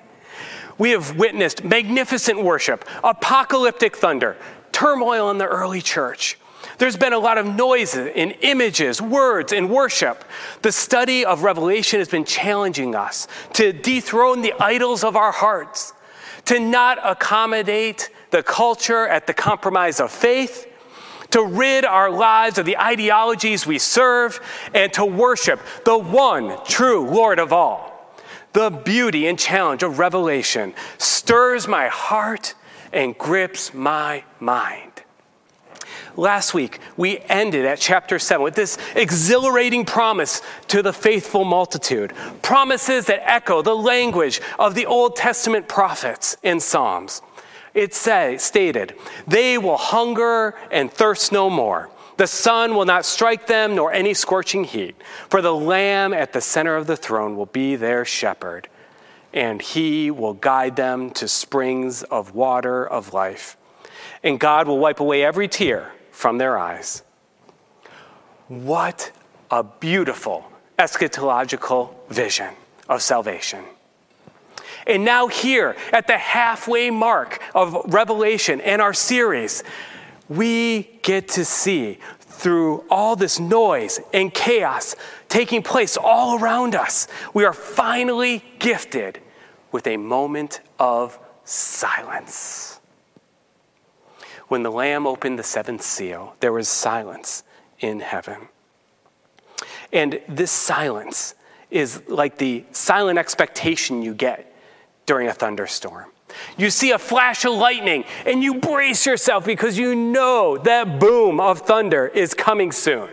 We 0.79 0.91
have 0.91 1.15
witnessed 1.17 1.63
magnificent 1.63 2.41
worship, 2.43 2.86
apocalyptic 3.03 3.98
thunder, 3.98 4.38
turmoil 4.72 5.29
in 5.29 5.38
the 5.38 5.46
early 5.46 5.81
church. 5.81 6.39
There's 6.77 6.98
been 6.98 7.13
a 7.13 7.19
lot 7.19 7.38
of 7.38 7.46
noise 7.46 7.96
in 7.96 8.31
images, 8.41 9.01
words, 9.01 9.51
and 9.51 9.69
worship. 9.69 10.24
The 10.62 10.72
study 10.72 11.25
of 11.25 11.43
Revelation 11.43 12.00
has 12.00 12.08
been 12.08 12.25
challenging 12.25 12.96
us 12.96 13.27
to 13.53 13.74
dethrone 13.74 14.41
the 14.41 14.53
idols 14.60 15.03
of 15.03 15.15
our 15.15 15.31
hearts, 15.31 15.93
to 16.50 16.60
not 16.60 16.98
accommodate 17.03 18.10
the 18.32 18.41
culture 18.41 19.08
at 19.08 19.27
the 19.27 19.34
compromise 19.36 20.00
of 20.00 20.10
faith, 20.12 20.65
to 21.29 21.46
rid 21.46 21.86
our 21.86 22.10
lives 22.10 22.58
of 22.58 22.65
the 22.65 22.75
ideologies 22.75 23.68
we 23.68 23.77
serve, 23.77 24.41
and 24.74 24.91
to 24.91 25.06
worship 25.06 25.60
the 25.86 25.96
one 25.96 26.58
true 26.65 27.08
Lord 27.08 27.38
of 27.38 27.53
all. 27.53 28.12
The 28.53 28.72
beauty 28.72 29.27
and 29.27 29.38
challenge 29.38 29.84
of 29.84 30.00
Revelation 30.00 30.74
stirs 30.98 31.68
my 31.68 31.88
heart 31.88 32.56
and 32.91 33.15
grips 33.15 33.72
my 33.72 34.24
mind. 34.39 34.88
Last 36.16 36.54
week, 36.54 36.80
we 36.98 37.20
ended 37.30 37.66
at 37.66 37.80
chapter 37.80 38.20
7 38.20 38.44
with 38.44 38.56
this 38.56 38.78
exhilarating 38.96 39.86
promise 39.86 40.42
to 40.68 40.82
the 40.82 40.94
faithful 40.94 41.46
multitude. 41.46 42.13
Promises 42.42 43.06
that 43.06 43.30
echo 43.30 43.62
the 43.62 43.75
language 43.75 44.42
of 44.58 44.75
the 44.75 44.86
Old 44.86 45.16
Testament 45.16 45.68
prophets 45.68 46.36
in 46.44 46.60
Psalms. 46.60 47.22
It 47.74 47.94
say, 47.94 48.38
stated, 48.38 48.96
They 49.28 49.58
will 49.58 49.78
hunger 49.78 50.56
and 50.72 50.92
thirst 50.92 51.32
no 51.32 51.50
more. 51.50 51.89
The 52.18 52.28
sun 52.28 52.75
will 52.75 52.86
not 52.86 53.06
strike 53.06 53.48
them, 53.48 53.75
nor 53.75 53.94
any 53.94 54.13
scorching 54.13 54.66
heat. 54.66 54.96
For 55.30 55.42
the 55.42 55.54
Lamb 55.54 56.13
at 56.13 56.34
the 56.34 56.42
center 56.42 56.75
of 56.75 56.88
the 56.88 56.98
throne 56.98 57.38
will 57.38 57.46
be 57.46 57.75
their 57.75 58.04
shepherd, 58.04 58.68
and 59.32 59.62
he 59.62 60.12
will 60.12 60.34
guide 60.34 60.75
them 60.75 61.12
to 61.12 61.28
springs 61.28 62.04
of 62.04 62.36
water 62.36 62.86
of 62.86 63.13
life. 63.13 63.56
And 64.22 64.38
God 64.38 64.68
will 64.68 64.80
wipe 64.80 65.00
away 65.00 65.24
every 65.24 65.48
tear 65.48 65.94
from 66.19 66.38
their 66.38 66.57
eyes. 66.57 67.01
What 68.49 69.09
a 69.49 69.63
beautiful 69.63 70.51
eschatological 70.77 71.93
vision 72.09 72.53
of 72.89 73.01
salvation. 73.01 73.63
And 74.85 75.05
now, 75.05 75.29
here 75.29 75.77
at 75.93 76.07
the 76.07 76.17
halfway 76.17 76.89
mark 76.89 77.41
of 77.55 77.73
Revelation 77.93 78.59
and 78.59 78.81
our 78.81 78.93
series, 78.93 79.63
we 80.27 80.89
get 81.03 81.29
to 81.29 81.45
see 81.45 81.99
through 82.19 82.83
all 82.89 83.15
this 83.15 83.39
noise 83.39 84.01
and 84.13 84.33
chaos 84.33 84.97
taking 85.29 85.63
place 85.63 85.95
all 85.95 86.38
around 86.38 86.75
us, 86.75 87.07
we 87.33 87.45
are 87.45 87.53
finally 87.53 88.43
gifted 88.59 89.21
with 89.71 89.88
a 89.88 89.95
moment 89.95 90.59
of 90.79 91.17
silence. 91.45 92.78
When 94.50 94.63
the 94.63 94.72
Lamb 94.72 95.08
opened 95.08 95.39
the 95.39 95.44
seventh 95.44 95.84
seal, 95.84 96.36
there 96.41 96.51
was 96.51 96.68
silence 96.68 97.44
in 97.79 98.01
heaven. 98.01 98.50
And 99.94 100.22
this 100.27 100.51
silence 100.51 101.36
is 101.72 102.01
like 102.08 102.38
the 102.38 102.65
silent 102.72 103.20
expectation 103.20 104.01
you 104.01 104.13
get 104.13 104.53
during 105.06 105.27
a 105.27 105.34
thunderstorm. 105.34 106.12
You 106.58 106.70
see 106.70 106.91
a 106.91 107.00
flash 107.00 107.46
of 107.46 107.53
lightning 107.53 108.06
and 108.25 108.44
you 108.44 108.56
brace 108.56 109.06
yourself 109.06 109.46
because 109.46 109.77
you 109.77 109.96
know 109.96 110.58
that 110.60 111.00
boom 111.00 111.39
of 111.39 111.62
thunder 111.62 112.08
is 112.08 112.34
coming 112.34 112.72
soon. 112.72 113.10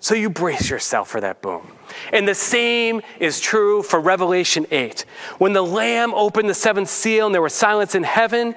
So 0.00 0.14
you 0.14 0.28
brace 0.28 0.68
yourself 0.68 1.08
for 1.08 1.20
that 1.22 1.40
boom. 1.40 1.66
And 2.12 2.28
the 2.28 2.34
same 2.34 3.00
is 3.20 3.40
true 3.40 3.82
for 3.82 3.98
Revelation 4.00 4.66
8. 4.70 5.06
When 5.38 5.54
the 5.54 5.62
Lamb 5.62 6.12
opened 6.12 6.48
the 6.48 6.54
seventh 6.54 6.90
seal 6.90 7.26
and 7.26 7.34
there 7.34 7.40
was 7.40 7.54
silence 7.54 7.94
in 7.94 8.02
heaven, 8.02 8.54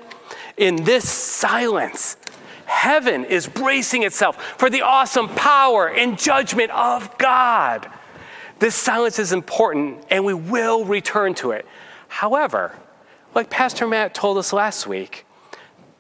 in 0.58 0.84
this 0.84 1.08
silence, 1.08 2.18
heaven 2.66 3.24
is 3.26 3.48
bracing 3.48 4.04
itself 4.04 4.42
for 4.58 4.70
the 4.70 4.82
awesome 4.82 5.30
power 5.30 5.88
and 5.88 6.18
judgment 6.18 6.72
of 6.72 7.18
God. 7.18 7.90
This 8.60 8.76
silence 8.76 9.20
is 9.20 9.32
important 9.32 10.04
and 10.10 10.26
we 10.26 10.34
will 10.34 10.84
return 10.84 11.36
to 11.36 11.52
it. 11.52 11.66
However, 12.08 12.76
like 13.36 13.50
Pastor 13.50 13.88
Matt 13.88 14.16
told 14.16 14.38
us 14.38 14.52
last 14.52 14.88
week, 14.88 15.26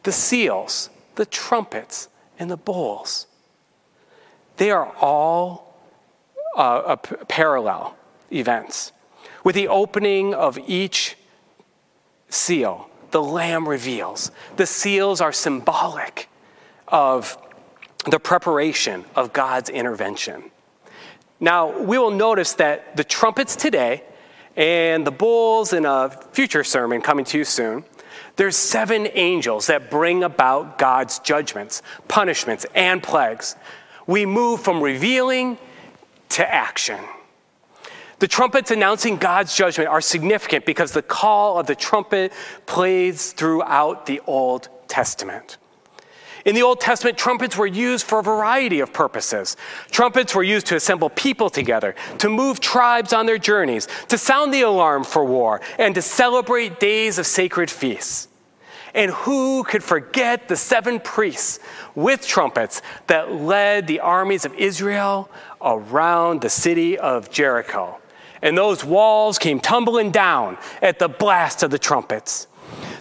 the 0.04 0.12
seals, 0.12 0.90
the 1.16 1.26
trumpets, 1.26 2.10
and 2.40 2.50
the 2.50 2.58
bowls, 2.58 3.28
they 4.58 4.72
are 4.72 4.92
all 5.00 5.76
uh, 6.56 6.96
parallel 6.96 7.96
events. 8.32 8.92
With 9.44 9.56
the 9.56 9.68
opening 9.68 10.34
of 10.34 10.58
each 10.68 11.16
seal, 12.30 12.90
the 13.12 13.22
Lamb 13.22 13.68
reveals. 13.68 14.32
The 14.56 14.66
seals 14.66 15.22
are 15.22 15.32
symbolic 15.32 16.30
of 16.88 17.38
the 18.06 18.20
preparation 18.20 19.06
of 19.16 19.34
God's 19.34 19.70
intervention. 19.70 20.52
Now, 21.40 21.78
we 21.78 21.98
will 21.98 22.12
notice 22.12 22.54
that 22.54 22.98
the 22.98 23.04
trumpets 23.04 23.56
today 23.56 24.04
and 24.56 25.06
the 25.06 25.12
bulls 25.12 25.74
in 25.74 25.86
a 25.86 26.10
future 26.32 26.64
sermon 26.64 27.02
coming 27.02 27.26
to 27.26 27.38
you 27.38 27.44
soon, 27.44 27.84
there's 28.38 28.56
seven 28.56 29.08
angels 29.14 29.68
that 29.68 29.90
bring 29.90 30.24
about 30.24 30.78
God's 30.78 31.20
judgments, 31.20 31.82
punishments, 32.08 32.66
and 32.74 33.02
plagues. 33.02 33.56
We 34.06 34.26
move 34.26 34.62
from 34.62 34.82
revealing 34.82 35.58
to 36.30 36.54
action. 36.54 37.00
The 38.20 38.28
trumpets 38.28 38.72
announcing 38.72 39.18
God's 39.18 39.56
judgment 39.56 39.90
are 39.90 40.02
significant 40.02 40.66
because 40.66 40.92
the 40.92 41.04
call 41.04 41.60
of 41.60 41.68
the 41.68 41.76
trumpet 41.76 42.34
plays 42.66 43.32
throughout 43.32 44.08
the 44.08 44.22
Old 44.26 44.70
Testament. 44.88 45.58
In 46.44 46.56
the 46.56 46.64
Old 46.64 46.80
Testament, 46.80 47.18
trumpets 47.18 47.58
were 47.58 47.68
used 47.68 48.06
for 48.06 48.20
a 48.20 48.24
variety 48.24 48.80
of 48.80 48.92
purposes. 48.92 49.56
Trumpets 49.92 50.34
were 50.34 50.44
used 50.44 50.66
to 50.68 50.78
assemble 50.78 51.10
people 51.10 51.50
together, 51.50 51.94
to 52.20 52.30
move 52.30 52.60
tribes 52.60 53.14
on 53.14 53.26
their 53.26 53.38
journeys, 53.38 53.88
to 54.08 54.18
sound 54.18 54.54
the 54.54 54.62
alarm 54.62 55.04
for 55.04 55.26
war, 55.26 55.62
and 55.78 55.94
to 55.94 56.02
celebrate 56.02 56.80
days 56.80 57.20
of 57.20 57.28
sacred 57.28 57.70
feasts. 57.70 58.30
And 58.96 59.12
who 59.12 59.64
could 59.64 59.84
forget 59.84 60.48
the 60.48 60.56
seven 60.56 61.00
priests 61.02 61.60
with 61.94 62.26
trumpets 62.26 62.82
that 63.08 63.32
led 63.32 63.86
the 63.86 64.00
armies 64.00 64.46
of 64.46 64.54
Israel 64.56 65.30
around 65.62 66.42
the 66.42 66.50
city 66.50 66.98
of 66.98 67.30
Jericho? 67.30 68.00
And 68.42 68.58
those 68.58 68.84
walls 68.84 69.40
came 69.40 69.60
tumbling 69.60 70.12
down 70.12 70.58
at 70.82 71.00
the 71.00 71.08
blast 71.08 71.64
of 71.64 71.72
the 71.72 71.80
trumpets. 71.80 72.48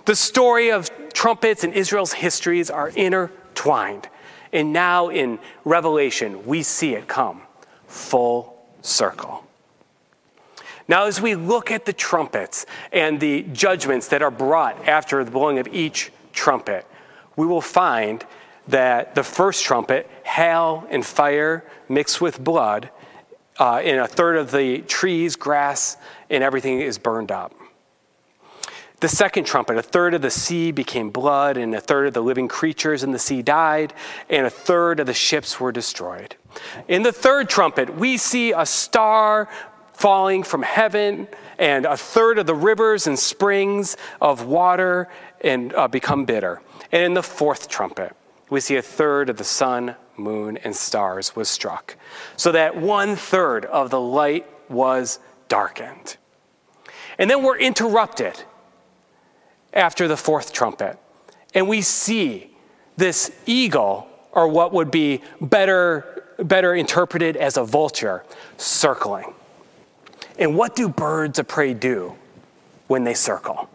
The 0.04 0.16
story 0.16 0.70
of 0.70 0.90
trumpets 1.12 1.64
and 1.64 1.74
Israel's 1.74 2.12
histories 2.12 2.70
are 2.70 2.90
intertwined. 2.90 4.08
And 4.52 4.72
now 4.72 5.08
in 5.08 5.38
Revelation, 5.64 6.46
we 6.46 6.62
see 6.62 6.94
it 6.94 7.08
come 7.08 7.42
full 7.86 8.56
circle. 8.82 9.44
Now, 10.88 11.06
as 11.06 11.20
we 11.20 11.34
look 11.34 11.70
at 11.70 11.84
the 11.84 11.92
trumpets 11.92 12.64
and 12.92 13.18
the 13.18 13.42
judgments 13.52 14.08
that 14.08 14.22
are 14.22 14.30
brought 14.30 14.88
after 14.88 15.24
the 15.24 15.30
blowing 15.30 15.58
of 15.58 15.66
each 15.68 16.12
trumpet, 16.32 16.86
we 17.34 17.46
will 17.46 17.60
find 17.60 18.24
that 18.68 19.14
the 19.14 19.24
first 19.24 19.64
trumpet, 19.64 20.08
hail 20.24 20.86
and 20.90 21.04
fire 21.04 21.64
mixed 21.88 22.20
with 22.20 22.42
blood, 22.42 22.90
uh, 23.58 23.76
and 23.76 24.00
a 24.00 24.06
third 24.06 24.36
of 24.36 24.50
the 24.50 24.78
trees, 24.82 25.36
grass, 25.36 25.96
and 26.30 26.42
everything 26.42 26.80
is 26.80 26.98
burned 26.98 27.30
up. 27.30 27.54
The 29.00 29.08
second 29.08 29.44
trumpet, 29.44 29.76
a 29.76 29.82
third 29.82 30.14
of 30.14 30.22
the 30.22 30.30
sea 30.30 30.72
became 30.72 31.10
blood, 31.10 31.58
and 31.58 31.74
a 31.74 31.80
third 31.80 32.06
of 32.06 32.14
the 32.14 32.22
living 32.22 32.48
creatures 32.48 33.02
in 33.02 33.12
the 33.12 33.18
sea 33.18 33.42
died, 33.42 33.92
and 34.30 34.46
a 34.46 34.50
third 34.50 35.00
of 35.00 35.06
the 35.06 35.14
ships 35.14 35.60
were 35.60 35.70
destroyed. 35.70 36.34
In 36.88 37.02
the 37.02 37.12
third 37.12 37.50
trumpet, 37.50 37.94
we 37.94 38.16
see 38.16 38.52
a 38.52 38.64
star 38.64 39.50
falling 39.92 40.42
from 40.42 40.62
heaven, 40.62 41.28
and 41.58 41.84
a 41.84 41.96
third 41.96 42.38
of 42.38 42.46
the 42.46 42.54
rivers 42.54 43.06
and 43.06 43.18
springs 43.18 43.96
of 44.20 44.46
water 44.46 45.08
and 45.42 45.74
uh, 45.74 45.88
become 45.88 46.24
bitter. 46.24 46.62
And 46.90 47.02
in 47.02 47.14
the 47.14 47.22
fourth 47.22 47.68
trumpet, 47.68 48.14
we 48.48 48.60
see 48.60 48.76
a 48.76 48.82
third 48.82 49.28
of 49.28 49.36
the 49.36 49.44
sun, 49.44 49.96
moon, 50.18 50.56
and 50.58 50.74
stars 50.74 51.36
was 51.36 51.48
struck, 51.48 51.96
so 52.36 52.52
that 52.52 52.76
one 52.76 53.16
third 53.16 53.64
of 53.66 53.90
the 53.90 54.00
light 54.00 54.46
was 54.70 55.18
darkened. 55.48 56.16
And 57.18 57.30
then 57.30 57.42
we're 57.42 57.58
interrupted 57.58 58.42
after 59.72 60.08
the 60.08 60.16
fourth 60.16 60.52
trumpet. 60.52 60.98
And 61.54 61.68
we 61.68 61.80
see 61.82 62.50
this 62.96 63.30
eagle, 63.46 64.08
or 64.32 64.48
what 64.48 64.72
would 64.72 64.90
be 64.90 65.22
better, 65.40 66.24
better 66.38 66.74
interpreted 66.74 67.36
as 67.36 67.56
a 67.56 67.64
vulture, 67.64 68.24
circling. 68.56 69.32
And 70.38 70.56
what 70.56 70.76
do 70.76 70.88
birds 70.88 71.38
of 71.38 71.48
prey 71.48 71.72
do 71.72 72.14
when 72.88 73.04
they 73.04 73.14
circle? 73.14 73.70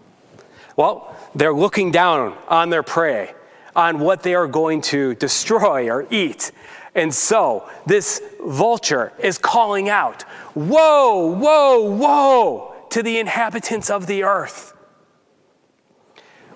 Well, 0.75 1.15
they're 1.33 1.53
looking 1.53 1.91
down 1.91 2.37
on 2.47 2.69
their 2.69 2.83
prey, 2.83 3.33
on 3.75 3.99
what 3.99 4.23
they 4.23 4.35
are 4.35 4.47
going 4.47 4.81
to 4.81 5.15
destroy 5.15 5.89
or 5.89 6.07
eat. 6.09 6.51
And 6.93 7.13
so 7.13 7.69
this 7.85 8.21
vulture 8.43 9.13
is 9.19 9.37
calling 9.37 9.89
out, 9.89 10.25
Woe, 10.55 11.27
woe, 11.27 11.81
woe, 11.83 12.75
to 12.89 13.01
the 13.01 13.19
inhabitants 13.19 13.89
of 13.89 14.07
the 14.07 14.23
earth 14.23 14.71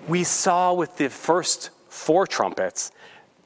we 0.08 0.24
saw 0.24 0.72
with 0.72 0.96
the 0.96 1.08
first 1.08 1.70
four 1.88 2.26
trumpets 2.26 2.92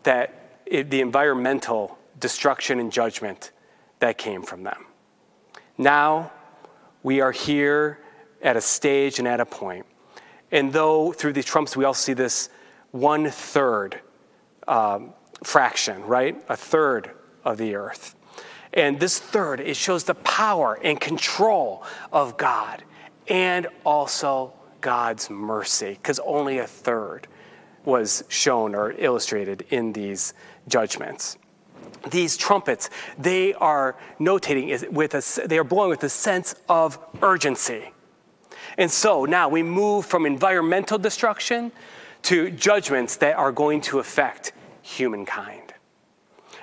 that 0.03 0.61
it, 0.67 0.91
the 0.91 1.01
environmental 1.01 1.99
destruction 2.19 2.79
and 2.79 2.93
judgment 2.93 3.53
that 3.99 4.19
came 4.19 4.43
from 4.43 4.63
them. 4.63 4.87
Now 5.79 6.33
we 7.03 7.21
are 7.21 7.33
here 7.33 8.01
at 8.43 8.57
a 8.57 8.61
stage 8.61 9.19
and 9.19 9.27
at 9.27 9.41
a 9.41 9.47
point. 9.47 9.87
And 10.53 10.73
though 10.73 11.13
through 11.13 11.33
these 11.33 11.45
trumpets 11.45 11.77
we 11.77 11.85
all 11.85 11.95
see 11.95 12.13
this 12.13 12.51
one 12.93 13.31
third 13.31 14.01
um, 14.69 15.13
fraction, 15.43 16.03
right? 16.05 16.43
A 16.49 16.57
third 16.57 17.11
of 17.45 17.59
the 17.59 17.75
earth. 17.75 18.15
And 18.73 19.01
this 19.01 19.19
third, 19.19 19.61
it 19.61 19.77
shows 19.77 20.05
the 20.05 20.15
power 20.15 20.79
and 20.83 21.01
control 21.01 21.83
of 22.13 22.37
God 22.37 22.85
and 23.29 23.67
also 23.85 24.53
God's 24.81 25.29
mercy, 25.29 25.91
because 25.91 26.19
only 26.21 26.59
a 26.59 26.67
third 26.67 27.27
was 27.85 28.25
shown 28.29 28.75
or 28.75 28.93
illustrated 28.93 29.65
in 29.71 29.93
these 29.93 30.35
judgments. 30.69 31.37
These 32.11 32.37
trumpets, 32.37 32.91
they 33.19 33.55
are 33.55 33.97
notating 34.19 34.91
with 34.91 35.15
a, 35.15 35.49
they 35.49 35.59
are 35.59 35.65
blowing 35.65 35.91
with 35.91 36.05
a 36.05 36.09
sense 36.09 36.55
of 36.69 36.99
urgency. 37.23 37.93
And 38.79 38.91
so 38.91 39.25
now 39.25 39.49
we 39.49 39.63
move 39.63 40.07
from 40.07 40.27
environmental 40.27 40.99
destruction 40.99 41.73
to 42.23 42.51
judgments 42.51 43.17
that 43.17 43.37
are 43.37 43.53
going 43.53 43.81
to 43.83 43.99
affect 43.99 44.53
humankind. 44.83 45.75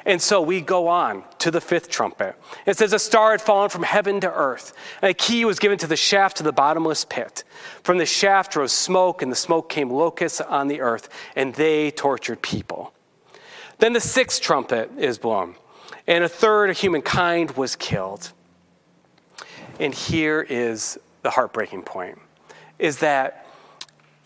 And 0.06 0.22
so 0.22 0.42
we 0.42 0.62
go 0.62 0.88
on 0.88 1.24
to 1.40 1.52
the 1.52 1.60
fifth 1.60 1.90
trumpet. 1.90 2.36
It 2.66 2.78
says, 2.78 2.94
A 2.94 3.00
star 3.00 3.32
had 3.32 3.42
fallen 3.42 3.70
from 3.70 3.84
heaven 3.84 4.22
to 4.22 4.32
earth, 4.32 4.72
and 5.02 5.12
a 5.12 5.14
key 5.14 5.44
was 5.44 5.60
given 5.60 5.78
to 5.80 5.88
the 5.88 5.98
shaft 5.98 6.38
to 6.38 6.44
the 6.44 6.54
bottomless 6.54 7.04
pit. 7.04 7.44
From 7.84 7.98
the 7.98 8.06
shaft 8.06 8.56
rose 8.56 8.72
smoke, 8.72 9.22
and 9.22 9.30
the 9.30 9.36
smoke 9.36 9.68
came 9.70 9.90
locusts 9.90 10.40
on 10.40 10.70
the 10.70 10.80
earth, 10.80 11.10
and 11.36 11.54
they 11.56 11.92
tortured 11.92 12.42
people. 12.42 12.94
Then 13.80 13.92
the 13.92 14.00
sixth 14.00 14.42
trumpet 14.42 14.92
is 14.98 15.18
blown, 15.18 15.56
and 16.08 16.24
a 16.24 16.30
third 16.30 16.70
of 16.70 16.78
humankind 16.78 17.52
was 17.52 17.76
killed. 17.76 18.32
And 19.78 19.94
here 19.94 20.46
is 20.48 20.98
the 21.22 21.32
heartbreaking 21.32 21.84
point 21.84 22.18
is 22.80 23.00
that 23.00 23.47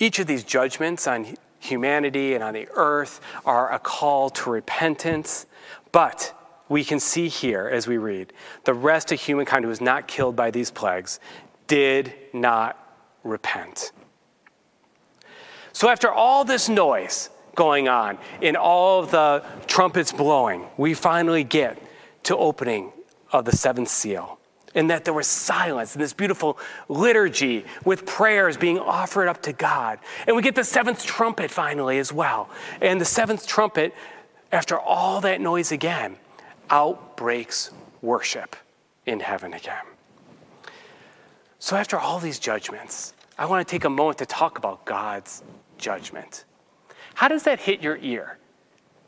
each 0.01 0.19
of 0.19 0.27
these 0.27 0.43
judgments 0.43 1.07
on 1.07 1.35
humanity 1.59 2.33
and 2.33 2.43
on 2.43 2.53
the 2.53 2.67
earth 2.73 3.21
are 3.45 3.71
a 3.71 3.79
call 3.79 4.29
to 4.29 4.49
repentance 4.49 5.45
but 5.91 6.33
we 6.69 6.83
can 6.83 6.99
see 6.99 7.27
here 7.27 7.69
as 7.71 7.85
we 7.85 7.97
read 7.97 8.33
the 8.63 8.73
rest 8.73 9.11
of 9.11 9.19
humankind 9.19 9.63
who 9.63 9.69
was 9.69 9.81
not 9.81 10.07
killed 10.07 10.35
by 10.35 10.49
these 10.49 10.71
plagues 10.71 11.19
did 11.67 12.13
not 12.33 12.77
repent. 13.23 13.93
So, 15.71 15.87
after 15.87 16.11
all 16.11 16.43
this 16.43 16.67
noise 16.67 17.29
going 17.55 17.87
on 17.87 18.17
and 18.41 18.57
all 18.57 19.03
the 19.03 19.43
trumpets 19.67 20.11
blowing, 20.11 20.67
we 20.75 20.93
finally 20.93 21.45
get 21.45 21.81
to 22.23 22.35
opening 22.35 22.91
of 23.31 23.45
the 23.45 23.55
seventh 23.55 23.87
seal. 23.87 24.37
And 24.73 24.89
that 24.89 25.03
there 25.03 25.13
was 25.13 25.27
silence 25.27 25.95
and 25.95 26.03
this 26.03 26.13
beautiful 26.13 26.57
liturgy 26.87 27.65
with 27.83 28.05
prayers 28.05 28.55
being 28.55 28.79
offered 28.79 29.27
up 29.27 29.41
to 29.43 29.53
God. 29.53 29.99
And 30.27 30.35
we 30.35 30.41
get 30.41 30.55
the 30.55 30.63
seventh 30.63 31.05
trumpet 31.05 31.51
finally 31.51 31.97
as 31.99 32.13
well. 32.13 32.49
And 32.81 32.99
the 32.99 33.05
seventh 33.05 33.45
trumpet, 33.47 33.93
after 34.51 34.79
all 34.79 35.21
that 35.21 35.41
noise 35.41 35.71
again, 35.71 36.15
out 36.69 37.17
breaks 37.17 37.71
worship 38.01 38.55
in 39.05 39.19
heaven 39.19 39.53
again. 39.53 39.83
So, 41.59 41.75
after 41.75 41.99
all 41.99 42.19
these 42.19 42.39
judgments, 42.39 43.13
I 43.37 43.45
want 43.45 43.67
to 43.67 43.71
take 43.71 43.83
a 43.83 43.89
moment 43.89 44.17
to 44.19 44.25
talk 44.25 44.57
about 44.57 44.85
God's 44.85 45.43
judgment. 45.77 46.45
How 47.13 47.27
does 47.27 47.43
that 47.43 47.59
hit 47.59 47.81
your 47.81 47.97
ear? 47.97 48.37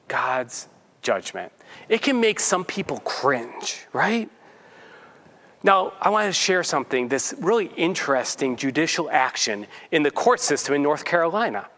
God's 0.07 0.67
judgment. 1.01 1.51
It 1.89 2.01
can 2.01 2.19
make 2.19 2.39
some 2.39 2.63
people 2.63 2.99
cringe, 2.99 3.85
right? 3.93 4.29
Now, 5.63 5.93
I 6.01 6.09
want 6.09 6.27
to 6.27 6.33
share 6.33 6.61
something 6.63 7.07
this 7.07 7.33
really 7.39 7.67
interesting 7.77 8.57
judicial 8.57 9.09
action 9.09 9.65
in 9.91 10.03
the 10.03 10.11
court 10.11 10.41
system 10.41 10.75
in 10.75 10.83
North 10.83 11.05
Carolina. 11.05 11.69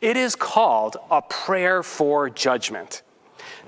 It 0.00 0.16
is 0.16 0.36
called 0.36 0.96
a 1.10 1.20
prayer 1.20 1.82
for 1.82 2.30
judgment. 2.30 3.02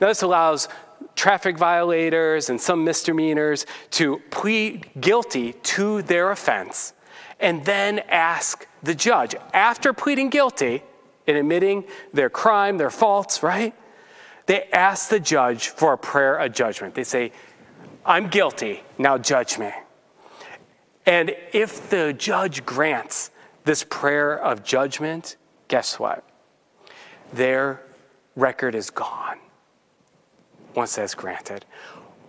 Now, 0.00 0.07
this 0.07 0.22
allows 0.22 0.68
traffic 1.16 1.59
violators 1.59 2.48
and 2.48 2.61
some 2.61 2.85
misdemeanors 2.85 3.66
to 3.90 4.22
plead 4.31 4.88
guilty 5.00 5.55
to 5.55 6.02
their 6.02 6.31
offense 6.31 6.92
and 7.40 7.64
then 7.64 7.98
ask 8.09 8.66
the 8.83 8.94
judge, 8.94 9.35
after 9.52 9.92
pleading 9.92 10.31
guilty 10.31 10.83
and 11.26 11.37
admitting 11.37 11.85
their 12.12 12.31
crime, 12.31 12.79
their 12.79 12.90
faults, 12.90 13.42
right? 13.42 13.74
They 14.46 14.64
ask 14.72 15.09
the 15.09 15.20
judge 15.20 15.68
for 15.68 15.92
a 15.92 15.98
prayer 15.98 16.37
of 16.37 16.52
judgment. 16.52 16.94
They 16.94 17.05
say, 17.05 17.33
I'm 18.07 18.29
guilty, 18.29 18.85
now 18.99 19.19
judge 19.19 19.59
me. 19.59 19.73
And 21.07 21.35
if 21.53 21.90
the 21.90 22.12
judge 22.12 22.64
grants 22.64 23.33
this 23.64 23.83
prayer 23.83 24.38
of 24.38 24.62
judgment, 24.62 25.37
guess 25.66 25.99
what? 25.99 26.25
Their 27.33 27.83
record 28.37 28.77
is 28.77 28.90
gone 28.90 29.38
once 30.77 30.95
that's 30.95 31.16
granted. 31.16 31.64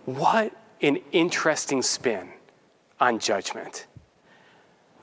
What 0.04 0.52
an 0.82 0.98
interesting 1.12 1.82
spin 1.82 2.28
on 2.98 3.20
judgment. 3.20 3.86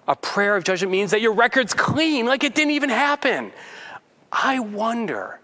A 0.09 0.15
prayer 0.15 0.57
of 0.57 0.65
judgment 0.65 0.91
means 0.91 1.11
that 1.11 1.21
your 1.21 1.33
record's 1.33 1.73
clean, 1.73 2.25
like 2.25 2.43
it 2.43 2.53
didn't 2.53 2.71
even 2.71 2.89
happen. 2.89 3.53
I 4.29 4.59
wonder 4.59 5.39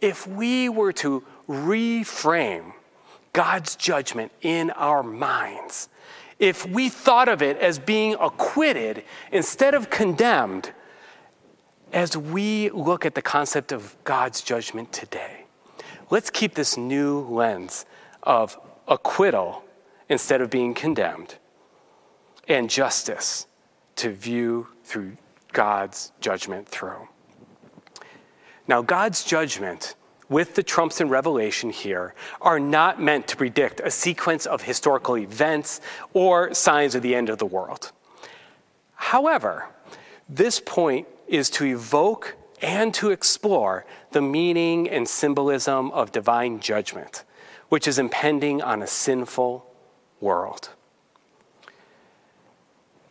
if 0.00 0.24
we 0.26 0.68
were 0.68 0.92
to 0.92 1.24
reframe 1.48 2.74
God's 3.38 3.76
judgment 3.76 4.32
in 4.42 4.70
our 4.70 5.04
minds, 5.04 5.88
if 6.40 6.66
we 6.66 6.88
thought 6.88 7.28
of 7.28 7.40
it 7.40 7.56
as 7.58 7.78
being 7.78 8.16
acquitted 8.18 9.04
instead 9.30 9.74
of 9.74 9.90
condemned, 9.90 10.72
as 11.92 12.16
we 12.16 12.68
look 12.70 13.06
at 13.06 13.14
the 13.14 13.22
concept 13.22 13.70
of 13.70 13.94
God's 14.02 14.40
judgment 14.40 14.92
today, 14.92 15.44
let's 16.10 16.30
keep 16.30 16.56
this 16.56 16.76
new 16.76 17.20
lens 17.20 17.86
of 18.24 18.58
acquittal 18.88 19.62
instead 20.08 20.40
of 20.40 20.50
being 20.50 20.74
condemned 20.74 21.36
and 22.48 22.68
justice 22.68 23.46
to 23.94 24.10
view 24.10 24.66
through 24.82 25.16
God's 25.52 26.10
judgment 26.18 26.68
through. 26.68 27.06
Now, 28.66 28.82
God's 28.82 29.22
judgment 29.22 29.94
with 30.28 30.54
the 30.54 30.62
trumps 30.62 31.00
in 31.00 31.08
Revelation 31.08 31.70
here 31.70 32.14
are 32.40 32.60
not 32.60 33.00
meant 33.00 33.26
to 33.28 33.36
predict 33.36 33.80
a 33.80 33.90
sequence 33.90 34.46
of 34.46 34.62
historical 34.62 35.16
events 35.16 35.80
or 36.12 36.52
signs 36.54 36.94
of 36.94 37.02
the 37.02 37.14
end 37.14 37.28
of 37.28 37.38
the 37.38 37.46
world. 37.46 37.92
However, 38.94 39.66
this 40.28 40.60
point 40.60 41.06
is 41.26 41.48
to 41.50 41.64
evoke 41.64 42.36
and 42.60 42.92
to 42.94 43.10
explore 43.10 43.86
the 44.12 44.20
meaning 44.20 44.88
and 44.88 45.08
symbolism 45.08 45.90
of 45.92 46.12
divine 46.12 46.60
judgment, 46.60 47.24
which 47.68 47.86
is 47.86 47.98
impending 47.98 48.60
on 48.60 48.82
a 48.82 48.86
sinful 48.86 49.64
world. 50.20 50.70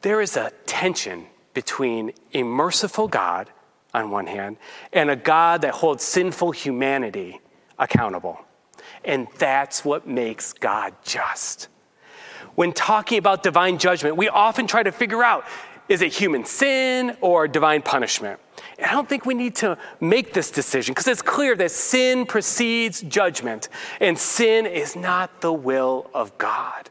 There 0.01 0.21
is 0.21 0.38
a 0.38 0.51
tension 0.65 1.27
between 1.53 2.12
a 2.34 2.43
merciful 2.43 3.08
God 3.08 3.49
on 3.93 4.12
one 4.12 4.28
hand 4.28 4.58
and 4.93 5.10
a 5.10 5.15
God 5.15 5.62
that 5.62 5.73
holds 5.73 6.04
sinful 6.04 6.52
humanity 6.52 7.39
accountable. 7.80 8.39
And 9.04 9.28
that's 9.38 9.86
what 9.86 10.08
makes 10.08 10.54
God 10.54 10.93
just. 11.04 11.69
When 12.56 12.73
talking 12.73 13.17
about 13.17 13.43
divine 13.43 13.78
judgment, 13.78 14.17
we 14.17 14.30
often 14.30 14.67
try 14.67 14.84
to 14.84 14.91
figure 14.91 15.23
out 15.23 15.45
is 15.89 16.02
it 16.02 16.12
human 16.12 16.43
sin 16.43 17.15
or 17.21 17.47
divine 17.47 17.82
punishment? 17.82 18.39
And 18.78 18.88
I 18.88 18.91
don't 18.91 19.08
think 19.08 19.26
we 19.26 19.34
need 19.34 19.56
to 19.58 19.78
make 20.02 20.34
this 20.34 20.52
decision 20.52 20.93
because 20.93 21.08
it's 21.08 21.21
clear 21.21 21.56
that 21.56 21.71
sin 21.71 22.26
precedes 22.26 23.02
judgment, 23.04 23.69
and 24.02 24.17
sin 24.17 24.65
is 24.65 24.95
not 24.95 25.39
the 25.39 25.54
will 25.54 26.10
of 26.13 26.38
God. 26.38 26.89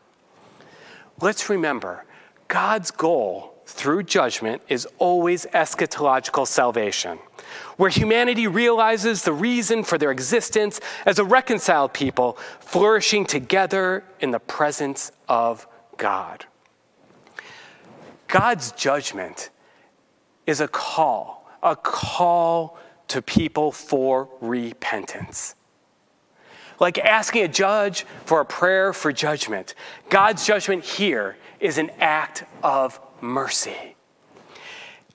Let's 1.20 1.50
remember 1.50 2.04
God's 2.48 2.90
goal 2.90 3.55
through 3.66 4.04
judgment 4.04 4.62
is 4.68 4.86
always 4.98 5.44
eschatological 5.46 6.46
salvation, 6.46 7.18
where 7.76 7.90
humanity 7.90 8.46
realizes 8.46 9.22
the 9.22 9.32
reason 9.32 9.82
for 9.82 9.98
their 9.98 10.12
existence 10.12 10.80
as 11.04 11.18
a 11.18 11.24
reconciled 11.24 11.92
people 11.92 12.38
flourishing 12.60 13.26
together 13.26 14.04
in 14.20 14.30
the 14.30 14.38
presence 14.38 15.10
of 15.28 15.66
God. 15.96 16.46
God's 18.28 18.70
judgment 18.72 19.50
is 20.46 20.60
a 20.60 20.68
call, 20.68 21.48
a 21.62 21.74
call 21.74 22.78
to 23.08 23.20
people 23.20 23.72
for 23.72 24.28
repentance. 24.40 25.56
Like 26.78 26.98
asking 26.98 27.42
a 27.42 27.48
judge 27.48 28.04
for 28.26 28.40
a 28.40 28.44
prayer 28.44 28.92
for 28.92 29.12
judgment, 29.12 29.74
God's 30.08 30.46
judgment 30.46 30.84
here 30.84 31.36
is 31.58 31.78
an 31.78 31.90
act 32.00 32.44
of 32.62 33.00
mercy. 33.20 33.96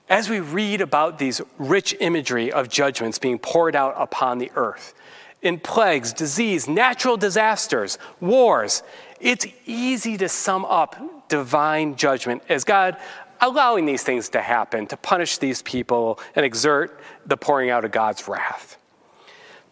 As 0.08 0.28
we 0.28 0.40
read 0.40 0.80
about 0.80 1.18
these 1.18 1.40
rich 1.58 1.96
imagery 2.00 2.52
of 2.52 2.68
judgments 2.68 3.18
being 3.18 3.38
poured 3.38 3.74
out 3.74 3.94
upon 3.96 4.38
the 4.38 4.50
earth, 4.56 4.94
in 5.40 5.58
plagues, 5.58 6.12
disease, 6.12 6.68
natural 6.68 7.16
disasters, 7.16 7.98
wars, 8.20 8.82
it's 9.20 9.46
easy 9.66 10.16
to 10.18 10.28
sum 10.28 10.64
up 10.64 11.28
divine 11.28 11.96
judgment 11.96 12.42
as 12.48 12.64
God 12.64 12.96
allowing 13.40 13.86
these 13.86 14.04
things 14.04 14.28
to 14.30 14.40
happen 14.40 14.86
to 14.86 14.96
punish 14.96 15.38
these 15.38 15.62
people 15.62 16.20
and 16.36 16.46
exert 16.46 17.00
the 17.26 17.36
pouring 17.36 17.70
out 17.70 17.84
of 17.84 17.90
God's 17.90 18.28
wrath. 18.28 18.78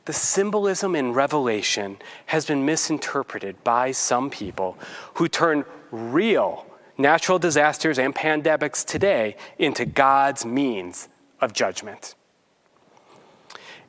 The 0.07 0.12
symbolism 0.12 0.97
in 0.97 1.12
Revelation 1.12 1.99
has 2.27 2.47
been 2.47 2.64
misinterpreted 2.64 3.62
by 3.62 3.93
some 3.93 4.29
people 4.29 4.77
who 5.14 5.29
turn 5.29 5.64
real 5.93 6.66
natural 7.00 7.38
disasters 7.38 7.98
and 7.98 8.14
pandemics 8.14 8.84
today 8.84 9.36
into 9.58 9.84
God's 9.84 10.44
means 10.44 11.08
of 11.40 11.52
judgment. 11.52 12.14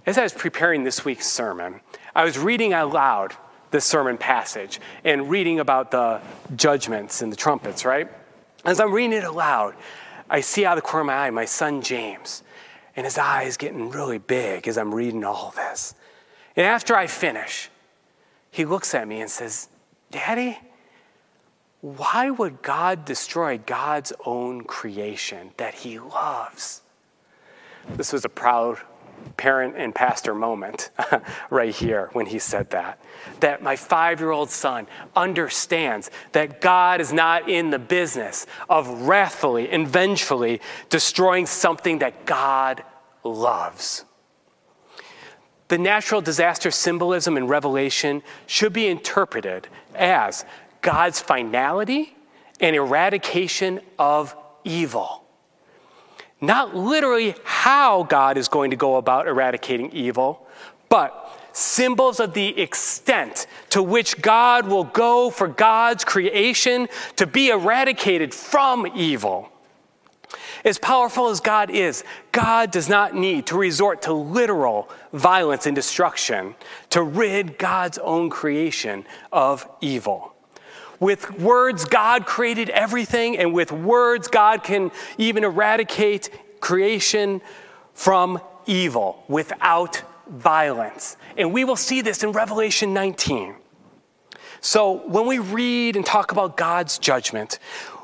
As 0.06 0.18
I 0.18 0.24
was 0.24 0.34
preparing 0.34 0.84
this 0.84 1.06
week's 1.06 1.28
sermon, 1.28 1.82
I 2.16 2.24
was 2.24 2.38
reading 2.38 2.74
out 2.74 2.92
loud 2.92 3.36
this 3.70 3.86
sermon 3.86 4.18
passage 4.18 4.80
and 5.04 5.30
reading 5.30 5.60
about 5.60 5.92
the 5.92 6.22
judgments 6.56 7.22
and 7.22 7.32
the 7.32 7.36
trumpets, 7.36 7.86
right? 7.86 8.10
As 8.66 8.80
I'm 8.80 8.92
reading 8.92 9.14
it 9.14 9.24
aloud, 9.24 9.76
I 10.30 10.42
see 10.42 10.66
out 10.66 10.78
of 10.78 10.84
the 10.84 10.88
corner 10.88 11.02
of 11.02 11.08
my 11.08 11.28
eye 11.28 11.30
my 11.30 11.46
son 11.46 11.82
James, 11.82 12.44
and 12.96 13.06
his 13.06 13.18
eyes 13.18 13.58
getting 13.58 13.90
really 13.90 14.18
big 14.18 14.68
as 14.68 14.78
I'm 14.78 14.94
reading 14.94 15.24
all 15.24 15.54
this. 15.56 15.96
And 16.56 16.66
after 16.66 16.96
I 16.96 17.08
finish, 17.08 17.70
he 18.50 18.66
looks 18.66 18.94
at 18.94 19.08
me 19.08 19.22
and 19.22 19.30
says, 19.30 19.70
Daddy, 20.10 20.60
why 21.82 22.30
would 22.30 22.62
God 22.62 23.06
destroy 23.06 23.58
God's 23.58 24.14
own 24.26 24.64
creation 24.64 25.52
that 25.58 25.74
he 25.74 26.00
loves? 26.00 26.82
This 27.96 28.14
was 28.14 28.24
a 28.24 28.30
proud 28.30 28.80
parent 29.38 29.76
and 29.78 29.94
pastor 29.94 30.34
moment 30.34 30.92
right 31.50 31.74
here 31.74 32.10
when 32.14 32.28
he 32.28 32.40
said 32.40 32.70
that. 32.72 33.00
That 33.40 33.64
my 33.64 33.76
five 33.76 34.20
year 34.20 34.32
old 34.32 34.50
son 34.50 34.88
understands 35.16 36.12
that 36.32 36.62
God 36.62 37.02
is 37.02 37.12
not 37.12 37.50
in 37.50 37.72
the 37.72 37.80
business 37.80 38.46
of 38.70 38.88
wrathfully 39.08 39.70
and 39.70 39.88
vengefully 39.88 40.62
destroying 40.90 41.46
something 41.46 42.00
that 42.00 42.26
God 42.26 42.84
loves. 43.24 44.06
The 45.68 45.78
natural 45.78 46.22
disaster 46.22 46.70
symbolism 46.70 47.38
in 47.38 47.48
Revelation 47.48 48.24
should 48.46 48.74
be 48.74 48.88
interpreted 48.88 49.68
as 49.96 50.46
God's 50.82 51.20
finality 51.20 52.16
and 52.60 52.76
eradication 52.76 53.80
of 53.98 54.36
evil 54.64 55.22
not 56.42 56.76
literally 56.76 57.36
how 57.44 58.04
God 58.04 58.38
is 58.38 58.48
going 58.48 58.72
to 58.72 58.76
go 58.76 58.98
about 58.98 59.28
eradicating 59.28 59.92
evil, 59.92 60.48
but 60.90 61.40
symbols 61.54 62.20
of 62.20 62.34
the 62.34 62.60
extent 62.60 63.46
to 63.70 63.84
which 63.84 64.20
God 64.22 64.68
will 64.68 64.86
go 64.86 65.30
for 65.30 65.48
God's 65.48 66.04
creation 66.04 66.88
to 67.18 67.28
be 67.28 67.50
eradicated 67.50 68.34
from 68.34 68.88
evil. 68.96 69.50
As 70.66 70.78
powerful 70.78 71.28
as 71.28 71.40
God 71.40 71.70
is, 71.70 72.04
God 72.32 72.72
does 72.72 72.90
not 72.90 73.16
need 73.16 73.48
to 73.48 73.58
resort 73.58 74.04
to 74.04 74.14
literal 74.14 74.90
violence 75.14 75.66
and 75.66 75.76
destruction 75.76 76.56
to 76.92 77.04
rid 77.04 77.58
God's 77.58 77.98
own 77.98 78.30
creation 78.30 79.06
of 79.32 79.68
evil. 79.82 80.31
With 81.02 81.40
words, 81.40 81.84
God 81.84 82.28
created 82.28 82.70
everything, 82.70 83.36
and 83.38 83.54
with 83.54 83.72
words, 83.72 84.28
God 84.28 84.64
can 84.64 84.92
even 85.18 85.44
eradicate 85.44 86.30
creation 86.62 87.42
from 87.96 88.40
evil 88.68 89.24
without 89.28 90.04
violence. 90.30 91.18
And 91.36 91.52
we 91.52 91.64
will 91.64 91.76
see 91.76 92.02
this 92.02 92.22
in 92.22 92.32
Revelation 92.32 92.94
19. 92.94 93.56
So, 94.62 95.02
when 95.08 95.26
we 95.26 95.40
read 95.40 95.96
and 95.96 96.06
talk 96.06 96.32
about 96.32 96.56
God's 96.56 97.00
judgment, 97.00 97.58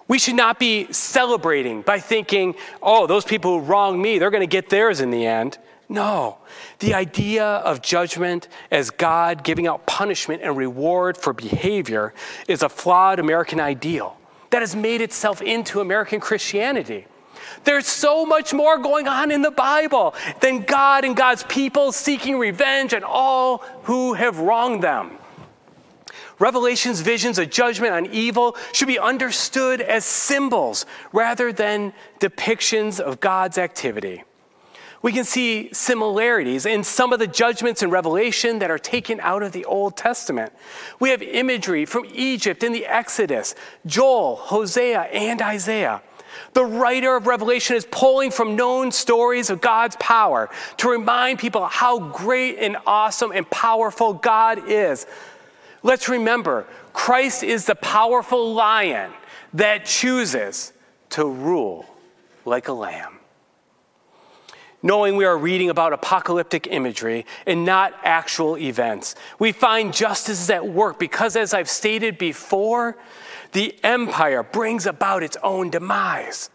we 0.07 0.17
should 0.17 0.35
not 0.35 0.57
be 0.57 0.91
celebrating 0.91 1.83
by 1.83 1.99
thinking, 1.99 2.55
oh, 2.81 3.05
those 3.05 3.25
people 3.25 3.59
who 3.59 3.65
wrong 3.67 4.01
me, 4.01 4.17
they're 4.17 4.31
going 4.31 4.41
to 4.41 4.47
get 4.47 4.69
theirs 4.69 5.01
in 5.01 5.11
the 5.11 5.23
end. 5.23 5.59
No. 5.89 6.39
The 6.79 6.93
idea 6.93 7.45
of 7.45 7.81
judgment 7.81 8.47
as 8.71 8.89
God 8.89 9.43
giving 9.43 9.67
out 9.67 9.85
punishment 9.85 10.41
and 10.41 10.57
reward 10.57 11.17
for 11.17 11.33
behavior 11.33 12.13
is 12.47 12.61
a 12.61 12.69
flawed 12.69 13.19
American 13.19 13.59
ideal 13.59 14.17
that 14.49 14.61
has 14.61 14.75
made 14.75 15.01
itself 15.01 15.41
into 15.41 15.79
American 15.79 16.19
Christianity. 16.19 17.05
There's 17.63 17.87
so 17.87 18.25
much 18.25 18.53
more 18.53 18.77
going 18.77 19.07
on 19.07 19.31
in 19.31 19.41
the 19.41 19.51
Bible 19.51 20.13
than 20.41 20.61
God 20.61 21.05
and 21.05 21.15
God's 21.15 21.43
people 21.43 21.91
seeking 21.91 22.37
revenge 22.37 22.93
on 22.93 23.03
all 23.03 23.59
who 23.83 24.13
have 24.13 24.39
wronged 24.39 24.83
them. 24.83 25.11
Revelation's 26.39 27.01
visions 27.01 27.39
of 27.39 27.49
judgment 27.49 27.93
on 27.93 28.05
evil 28.07 28.55
should 28.71 28.87
be 28.87 28.99
understood 28.99 29.81
as 29.81 30.05
symbols 30.05 30.85
rather 31.11 31.51
than 31.51 31.93
depictions 32.19 32.99
of 32.99 33.19
God's 33.19 33.57
activity. 33.57 34.23
We 35.01 35.11
can 35.11 35.25
see 35.25 35.69
similarities 35.73 36.65
in 36.65 36.83
some 36.83 37.13
of 37.13 37.19
the 37.19 37.27
judgments 37.27 37.83
in 37.83 37.91
Revelation 37.91 38.59
that 38.59 38.71
are 38.71 38.79
taken 38.79 39.19
out 39.19 39.43
of 39.43 39.51
the 39.51 39.65
Old 39.65 39.95
Testament. 39.95 40.51
We 40.99 41.11
have 41.11 41.21
imagery 41.21 41.85
from 41.85 42.05
Egypt 42.13 42.63
in 42.63 42.71
the 42.71 42.85
Exodus, 42.85 43.53
Joel, 43.85 44.37
Hosea, 44.37 45.01
and 45.01 45.41
Isaiah. 45.41 46.01
The 46.53 46.65
writer 46.65 47.15
of 47.15 47.27
Revelation 47.27 47.75
is 47.75 47.85
pulling 47.89 48.31
from 48.31 48.55
known 48.55 48.91
stories 48.91 49.49
of 49.49 49.61
God's 49.61 49.95
power 49.99 50.49
to 50.77 50.89
remind 50.89 51.39
people 51.39 51.65
how 51.65 51.99
great 51.99 52.57
and 52.57 52.77
awesome 52.85 53.31
and 53.31 53.49
powerful 53.49 54.13
God 54.13 54.67
is. 54.67 55.05
Let's 55.83 56.09
remember, 56.09 56.65
Christ 56.93 57.43
is 57.43 57.65
the 57.65 57.75
powerful 57.75 58.53
lion 58.53 59.11
that 59.53 59.85
chooses 59.85 60.73
to 61.11 61.25
rule 61.25 61.85
like 62.45 62.67
a 62.67 62.73
lamb. 62.73 63.16
Knowing 64.83 65.15
we 65.15 65.25
are 65.25 65.37
reading 65.37 65.69
about 65.71 65.91
apocalyptic 65.91 66.67
imagery 66.67 67.25
and 67.47 67.65
not 67.65 67.93
actual 68.03 68.57
events, 68.57 69.15
we 69.39 69.51
find 69.51 69.91
justice 69.91 70.39
is 70.39 70.49
at 70.51 70.67
work 70.67 70.99
because, 70.99 71.35
as 71.35 71.53
I've 71.53 71.69
stated 71.69 72.17
before, 72.19 72.95
the 73.53 73.75
empire 73.83 74.43
brings 74.43 74.85
about 74.85 75.23
its 75.23 75.35
own 75.41 75.71
demise. 75.71 76.51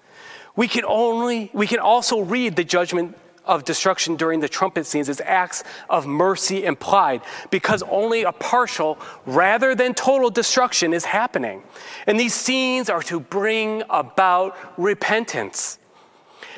We 0.55 0.69
can 0.69 0.85
only 0.85 1.51
we 1.53 1.67
can 1.67 1.81
also 1.81 2.21
read 2.21 2.55
the 2.55 2.65
judgment 2.65 3.17
of 3.45 3.65
destruction 3.65 4.15
during 4.15 4.41
the 4.41 4.49
trumpet 4.49 4.87
scenes 4.87 5.09
as 5.09 5.21
acts 5.25 5.65
of 5.91 6.07
mercy 6.07 6.65
implied 6.65 7.23
because 7.51 7.83
only 7.91 8.23
a 8.23 8.33
partial 8.33 8.99
rather 9.27 9.75
than 9.75 9.95
total 9.95 10.31
destruction 10.31 10.95
is 10.95 11.05
happening. 11.05 11.63
And 12.07 12.21
these 12.21 12.35
scenes 12.35 12.89
are 12.89 13.03
to 13.03 13.19
bring 13.19 13.83
about 13.91 14.57
repentance. 14.79 15.79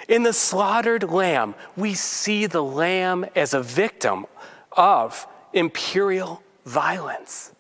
In 0.09 0.23
the 0.23 0.33
slaughtered 0.33 1.05
lamb, 1.05 1.55
we 1.77 1.95
see 1.95 2.47
the 2.47 2.63
lamb 2.63 3.25
as 3.35 3.55
a 3.55 3.63
victim 3.63 4.27
of 4.73 5.27
imperial 5.53 6.43
violence. 6.67 7.53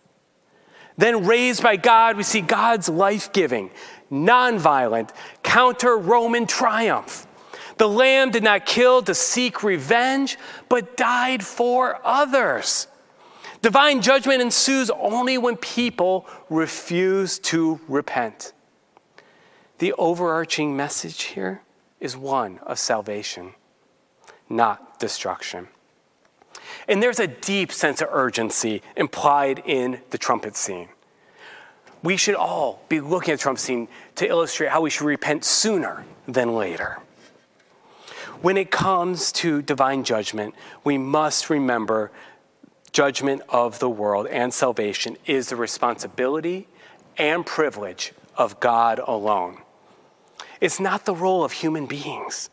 Then, 0.96 1.26
raised 1.26 1.62
by 1.62 1.76
God, 1.76 2.16
we 2.16 2.22
see 2.22 2.40
God's 2.40 2.88
life 2.88 3.32
giving, 3.32 3.70
nonviolent, 4.12 5.10
counter 5.42 5.96
Roman 5.96 6.46
triumph. 6.46 7.26
The 7.78 7.88
lamb 7.88 8.30
did 8.30 8.44
not 8.44 8.66
kill 8.66 9.02
to 9.02 9.14
seek 9.14 9.64
revenge, 9.64 10.38
but 10.68 10.96
died 10.96 11.44
for 11.44 11.98
others. 12.04 12.86
Divine 13.62 14.02
judgment 14.02 14.42
ensues 14.42 14.90
only 14.90 15.38
when 15.38 15.56
people 15.56 16.28
refuse 16.50 17.38
to 17.40 17.80
repent. 17.88 18.52
The 19.78 19.94
overarching 19.94 20.76
message 20.76 21.22
here 21.22 21.63
is 22.04 22.14
one 22.14 22.58
of 22.66 22.78
salvation, 22.78 23.54
not 24.50 25.00
destruction. 25.00 25.66
And 26.86 27.02
there's 27.02 27.18
a 27.18 27.26
deep 27.26 27.72
sense 27.72 28.02
of 28.02 28.08
urgency 28.12 28.82
implied 28.94 29.62
in 29.64 30.02
the 30.10 30.18
trumpet 30.18 30.54
scene. 30.54 30.88
We 32.02 32.18
should 32.18 32.34
all 32.34 32.82
be 32.90 33.00
looking 33.00 33.32
at 33.32 33.38
the 33.38 33.42
trumpet 33.42 33.62
scene 33.62 33.88
to 34.16 34.28
illustrate 34.28 34.68
how 34.68 34.82
we 34.82 34.90
should 34.90 35.06
repent 35.06 35.46
sooner 35.46 36.04
than 36.28 36.54
later. 36.54 36.98
When 38.42 38.58
it 38.58 38.70
comes 38.70 39.32
to 39.40 39.62
divine 39.62 40.04
judgment, 40.04 40.54
we 40.84 40.98
must 40.98 41.48
remember 41.48 42.10
judgment 42.92 43.40
of 43.48 43.78
the 43.78 43.88
world 43.88 44.26
and 44.26 44.52
salvation 44.52 45.16
is 45.24 45.48
the 45.48 45.56
responsibility 45.56 46.68
and 47.16 47.46
privilege 47.46 48.12
of 48.36 48.60
God 48.60 49.00
alone. 49.02 49.63
It's 50.60 50.80
not 50.80 51.04
the 51.04 51.14
role 51.14 51.44
of 51.44 51.52
human 51.52 51.86
beings 51.86 52.50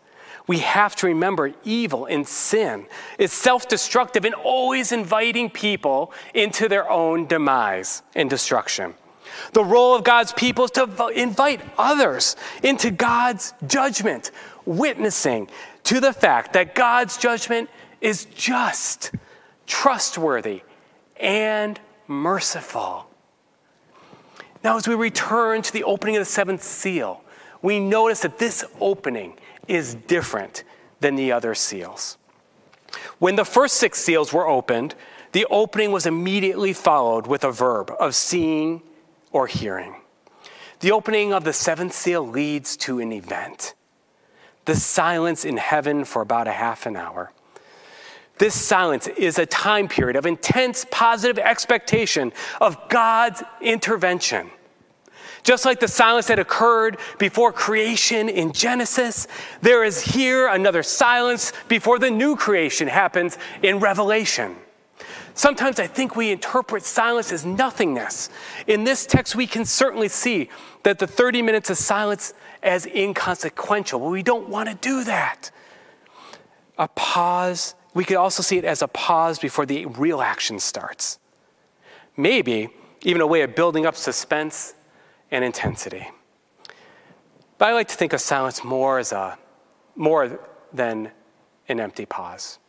we 0.47 0.59
have 0.59 0.95
to 0.97 1.07
remember 1.07 1.53
evil 1.63 2.05
and 2.05 2.27
sin 2.27 2.85
is 3.17 3.31
self 3.31 3.67
destructive 3.67 4.25
and 4.25 4.35
always 4.35 4.91
inviting 4.91 5.49
people 5.49 6.13
into 6.33 6.67
their 6.67 6.89
own 6.89 7.25
demise 7.25 8.03
and 8.15 8.29
destruction. 8.29 8.93
The 9.53 9.63
role 9.63 9.95
of 9.95 10.03
God's 10.03 10.33
people 10.33 10.65
is 10.65 10.71
to 10.71 11.07
invite 11.15 11.61
others 11.77 12.35
into 12.63 12.91
God's 12.91 13.53
judgment, 13.65 14.31
witnessing 14.65 15.49
to 15.85 15.99
the 15.99 16.11
fact 16.11 16.53
that 16.53 16.75
God's 16.75 17.17
judgment 17.17 17.69
is 18.01 18.25
just, 18.25 19.11
trustworthy, 19.67 20.63
and 21.17 21.79
merciful. 22.07 23.07
Now, 24.63 24.75
as 24.75 24.87
we 24.87 24.95
return 24.95 25.61
to 25.61 25.71
the 25.71 25.85
opening 25.85 26.17
of 26.17 26.21
the 26.21 26.25
seventh 26.25 26.61
seal, 26.61 27.20
we 27.61 27.79
notice 27.79 28.21
that 28.21 28.37
this 28.37 28.63
opening 28.79 29.37
is 29.67 29.95
different 29.95 30.63
than 30.99 31.15
the 31.15 31.31
other 31.31 31.55
seals. 31.55 32.17
When 33.19 33.35
the 33.35 33.45
first 33.45 33.77
six 33.77 33.99
seals 33.99 34.33
were 34.33 34.47
opened, 34.47 34.95
the 35.31 35.45
opening 35.49 35.91
was 35.91 36.05
immediately 36.05 36.73
followed 36.73 37.27
with 37.27 37.43
a 37.43 37.51
verb 37.51 37.91
of 37.99 38.15
seeing 38.15 38.81
or 39.31 39.47
hearing. 39.47 39.95
The 40.81 40.91
opening 40.91 41.31
of 41.31 41.43
the 41.43 41.53
seventh 41.53 41.93
seal 41.93 42.27
leads 42.27 42.75
to 42.77 42.99
an 42.99 43.11
event 43.11 43.73
the 44.65 44.75
silence 44.75 45.43
in 45.43 45.57
heaven 45.57 46.05
for 46.05 46.21
about 46.21 46.47
a 46.47 46.51
half 46.51 46.85
an 46.85 46.95
hour. 46.95 47.31
This 48.37 48.53
silence 48.53 49.07
is 49.07 49.39
a 49.39 49.45
time 49.45 49.87
period 49.87 50.15
of 50.15 50.25
intense 50.25 50.85
positive 50.91 51.39
expectation 51.39 52.31
of 52.59 52.77
God's 52.89 53.43
intervention. 53.59 54.51
Just 55.43 55.65
like 55.65 55.79
the 55.79 55.87
silence 55.87 56.27
that 56.27 56.39
occurred 56.39 56.97
before 57.17 57.51
creation 57.51 58.29
in 58.29 58.53
Genesis, 58.53 59.27
there 59.61 59.83
is 59.83 60.01
here 60.01 60.47
another 60.47 60.83
silence 60.83 61.51
before 61.67 61.97
the 61.97 62.11
new 62.11 62.35
creation 62.35 62.87
happens 62.87 63.37
in 63.63 63.79
Revelation. 63.79 64.55
Sometimes 65.33 65.79
I 65.79 65.87
think 65.87 66.15
we 66.15 66.31
interpret 66.31 66.83
silence 66.83 67.31
as 67.31 67.45
nothingness. 67.45 68.29
In 68.67 68.83
this 68.83 69.05
text, 69.05 69.35
we 69.35 69.47
can 69.47 69.65
certainly 69.65 70.09
see 70.09 70.49
that 70.83 70.99
the 70.99 71.07
30 71.07 71.41
minutes 71.41 71.69
of 71.69 71.77
silence 71.77 72.33
as 72.61 72.85
inconsequential, 72.85 73.99
but 73.99 74.09
we 74.09 74.23
don't 74.23 74.49
want 74.49 74.69
to 74.69 74.75
do 74.75 75.03
that. 75.05 75.49
A 76.77 76.87
pause, 76.89 77.75
we 77.93 78.03
could 78.03 78.17
also 78.17 78.43
see 78.43 78.57
it 78.57 78.65
as 78.65 78.81
a 78.81 78.87
pause 78.87 79.39
before 79.39 79.65
the 79.65 79.85
real 79.85 80.21
action 80.21 80.59
starts. 80.59 81.17
Maybe 82.17 82.69
even 83.03 83.21
a 83.21 83.27
way 83.27 83.41
of 83.41 83.55
building 83.55 83.85
up 83.85 83.95
suspense 83.95 84.75
and 85.31 85.43
intensity. 85.43 86.09
But 87.57 87.69
I 87.69 87.73
like 87.73 87.87
to 87.89 87.95
think 87.95 88.13
of 88.13 88.21
silence 88.21 88.63
more 88.63 88.99
as 88.99 89.11
a 89.11 89.37
more 89.95 90.39
than 90.73 91.11
an 91.67 91.79
empty 91.79 92.05
pause. 92.05 92.59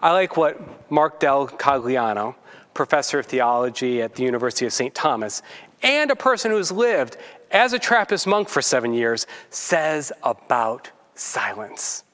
I 0.00 0.12
like 0.12 0.36
what 0.36 0.90
Mark 0.90 1.18
DelCogliano, 1.20 2.36
professor 2.72 3.18
of 3.18 3.26
theology 3.26 4.00
at 4.00 4.14
the 4.14 4.22
University 4.22 4.64
of 4.64 4.72
St. 4.72 4.94
Thomas, 4.94 5.42
and 5.82 6.10
a 6.10 6.16
person 6.16 6.50
who's 6.50 6.70
lived 6.70 7.16
as 7.50 7.72
a 7.72 7.78
Trappist 7.78 8.26
monk 8.26 8.48
for 8.48 8.62
seven 8.62 8.92
years, 8.92 9.26
says 9.50 10.12
about 10.22 10.90
silence. 11.14 12.04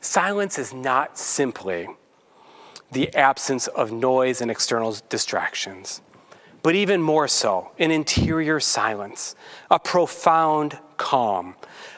Silence 0.00 0.58
is 0.58 0.72
not 0.72 1.18
simply 1.18 1.88
the 2.92 3.12
absence 3.14 3.66
of 3.68 3.90
noise 3.90 4.40
and 4.40 4.50
external 4.50 4.96
distractions, 5.08 6.00
but 6.62 6.74
even 6.74 7.00
more 7.02 7.28
so, 7.28 7.70
an 7.78 7.90
interior 7.90 8.60
silence, 8.60 9.34
a 9.70 9.78
profound 9.78 10.78
calm, 10.96 11.54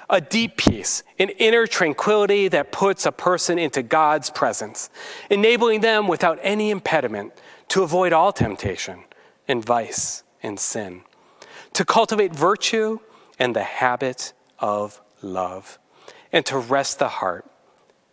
a 0.09 0.21
deep 0.21 0.57
peace, 0.57 1.03
an 1.19 1.31
inner 1.31 1.67
tranquility 1.67 2.49
that 2.49 2.73
puts 2.73 3.07
a 3.07 3.13
person 3.13 3.59
into 3.59 3.83
God's 3.83 4.29
presence, 4.31 4.91
enabling 5.31 5.81
them 5.81 6.09
without 6.09 6.39
any 6.43 6.71
impediment 6.71 7.33
to 7.69 7.83
avoid 7.83 8.13
all 8.13 8.33
temptation 8.33 9.05
and 9.49 9.65
vice 9.65 10.23
and 10.43 10.59
sin, 10.59 11.03
to 11.73 11.85
cultivate 11.85 12.35
virtue 12.35 12.99
and 13.39 13.55
the 13.55 13.63
habit 13.63 14.33
of 14.59 15.01
love, 15.23 15.79
and 16.33 16.45
to 16.47 16.59
rest 16.59 16.99
the 16.99 17.09
heart 17.09 17.47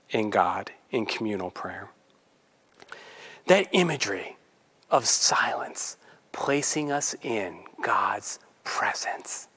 in 0.10 0.30
God 0.30 0.72
in 0.92 1.06
communal 1.06 1.52
prayer. 1.52 1.90
That 3.48 3.68
imagery 3.72 4.38
of 4.90 5.06
silence 5.06 5.97
placing 6.38 6.92
us 6.92 7.16
in 7.24 7.58
God's 7.82 8.40
presence. 8.64 9.48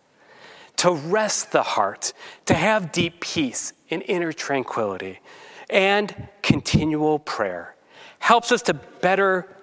To 0.78 0.92
rest 0.92 1.52
the 1.52 1.62
heart, 1.62 2.12
to 2.46 2.54
have 2.54 2.90
deep 2.90 3.20
peace 3.20 3.74
and 3.90 4.02
inner 4.08 4.32
tranquility, 4.32 5.20
and 5.68 6.28
continual 6.42 7.18
prayer 7.18 7.76
helps 8.18 8.50
us 8.50 8.62
to 8.62 8.74
better 8.74 9.54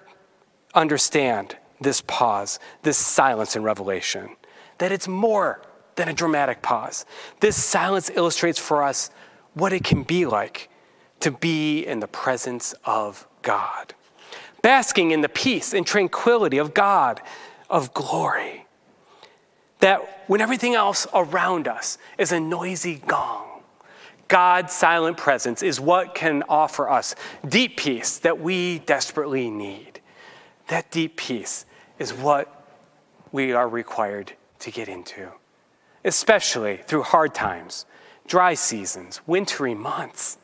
understand 0.74 1.56
this 1.80 2.00
pause, 2.02 2.60
this 2.82 2.96
silence 2.96 3.56
in 3.56 3.62
Revelation, 3.62 4.36
that 4.78 4.92
it's 4.92 5.08
more 5.08 5.60
than 5.96 6.08
a 6.08 6.12
dramatic 6.12 6.62
pause. 6.62 7.04
This 7.40 7.62
silence 7.62 8.10
illustrates 8.14 8.58
for 8.58 8.82
us 8.82 9.10
what 9.54 9.72
it 9.72 9.82
can 9.82 10.04
be 10.04 10.24
like 10.24 10.70
to 11.20 11.32
be 11.32 11.84
in 11.84 11.98
the 11.98 12.06
presence 12.06 12.74
of 12.84 13.26
God, 13.42 13.94
basking 14.62 15.10
in 15.10 15.20
the 15.20 15.28
peace 15.28 15.72
and 15.72 15.86
tranquility 15.86 16.58
of 16.58 16.74
God, 16.74 17.20
of 17.70 17.94
glory. 17.94 18.66
That 19.80 20.24
when 20.26 20.40
everything 20.40 20.74
else 20.74 21.06
around 21.14 21.68
us 21.68 21.98
is 22.18 22.32
a 22.32 22.40
noisy 22.40 22.96
gong, 23.06 23.62
God's 24.26 24.72
silent 24.74 25.16
presence 25.16 25.62
is 25.62 25.80
what 25.80 26.14
can 26.14 26.42
offer 26.48 26.88
us 26.88 27.14
deep 27.48 27.76
peace 27.76 28.18
that 28.18 28.40
we 28.40 28.80
desperately 28.80 29.50
need. 29.50 30.00
That 30.68 30.90
deep 30.90 31.16
peace 31.16 31.64
is 31.98 32.12
what 32.12 32.54
we 33.32 33.52
are 33.52 33.68
required 33.68 34.34
to 34.60 34.70
get 34.70 34.88
into, 34.88 35.30
especially 36.04 36.78
through 36.78 37.04
hard 37.04 37.34
times, 37.34 37.86
dry 38.26 38.54
seasons, 38.54 39.20
wintry 39.26 39.74
months 39.74 40.37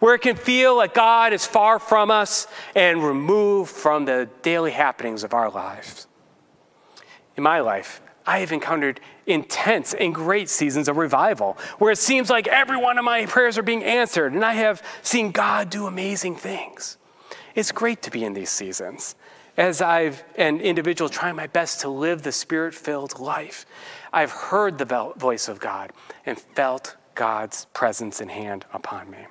where 0.00 0.14
it 0.14 0.22
can 0.22 0.36
feel 0.36 0.76
like 0.76 0.92
God 0.92 1.32
is 1.32 1.46
far 1.46 1.78
from 1.78 2.10
us 2.10 2.48
and 2.74 3.04
removed 3.04 3.70
from 3.70 4.04
the 4.04 4.28
daily 4.42 4.72
happenings 4.72 5.22
of 5.22 5.32
our 5.32 5.50
lives. 5.50 6.08
In 7.36 7.44
my 7.44 7.60
life, 7.60 8.02
I 8.26 8.40
have 8.40 8.52
encountered 8.52 9.00
intense 9.26 9.94
and 9.94 10.14
great 10.14 10.48
seasons 10.48 10.88
of 10.88 10.96
revival 10.96 11.56
where 11.78 11.92
it 11.92 11.98
seems 11.98 12.28
like 12.28 12.48
every 12.48 12.76
one 12.76 12.98
of 12.98 13.04
my 13.04 13.26
prayers 13.26 13.56
are 13.56 13.62
being 13.62 13.84
answered, 13.84 14.32
and 14.32 14.44
I 14.44 14.54
have 14.54 14.82
seen 15.02 15.30
God 15.30 15.70
do 15.70 15.86
amazing 15.86 16.36
things. 16.36 16.98
It's 17.54 17.72
great 17.72 18.02
to 18.02 18.10
be 18.10 18.24
in 18.24 18.34
these 18.34 18.50
seasons 18.50 19.14
as 19.56 19.82
I've, 19.82 20.22
an 20.36 20.60
individual, 20.60 21.08
trying 21.08 21.36
my 21.36 21.46
best 21.46 21.80
to 21.80 21.88
live 21.88 22.22
the 22.22 22.32
spirit 22.32 22.74
filled 22.74 23.18
life. 23.18 23.66
I've 24.12 24.30
heard 24.30 24.78
the 24.78 25.12
voice 25.16 25.48
of 25.48 25.60
God 25.60 25.92
and 26.24 26.38
felt 26.38 26.96
God's 27.14 27.66
presence 27.74 28.20
and 28.20 28.30
hand 28.30 28.64
upon 28.72 29.10
me. 29.10 29.26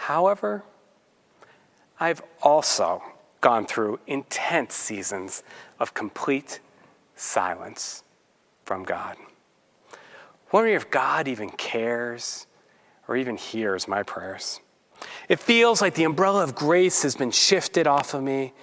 However, 0.00 0.64
I've 2.00 2.22
also 2.40 3.02
gone 3.42 3.66
through 3.66 4.00
intense 4.06 4.74
seasons 4.74 5.42
of 5.78 5.92
complete 5.92 6.60
silence 7.16 8.02
from 8.64 8.82
God. 8.82 9.18
Wondering 10.52 10.74
if 10.74 10.90
God 10.90 11.28
even 11.28 11.50
cares 11.50 12.46
or 13.08 13.16
even 13.18 13.36
hears 13.36 13.86
my 13.86 14.02
prayers. 14.02 14.60
It 15.28 15.38
feels 15.38 15.82
like 15.82 15.94
the 15.94 16.04
umbrella 16.04 16.42
of 16.44 16.54
grace 16.54 17.02
has 17.02 17.14
been 17.14 17.30
shifted 17.30 17.86
off 17.86 18.14
of 18.14 18.22
me, 18.22 18.54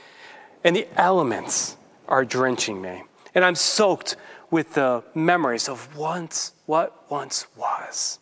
and 0.64 0.76
the 0.76 0.88
elements 1.00 1.78
are 2.08 2.26
drenching 2.26 2.82
me. 2.82 3.04
And 3.36 3.46
I'm 3.46 3.56
soaked 3.56 4.16
with 4.50 4.74
the 4.74 5.04
memories 5.14 5.70
of 5.70 5.96
once 5.96 6.54
what 6.66 7.10
once 7.12 7.46
was. 7.56 8.18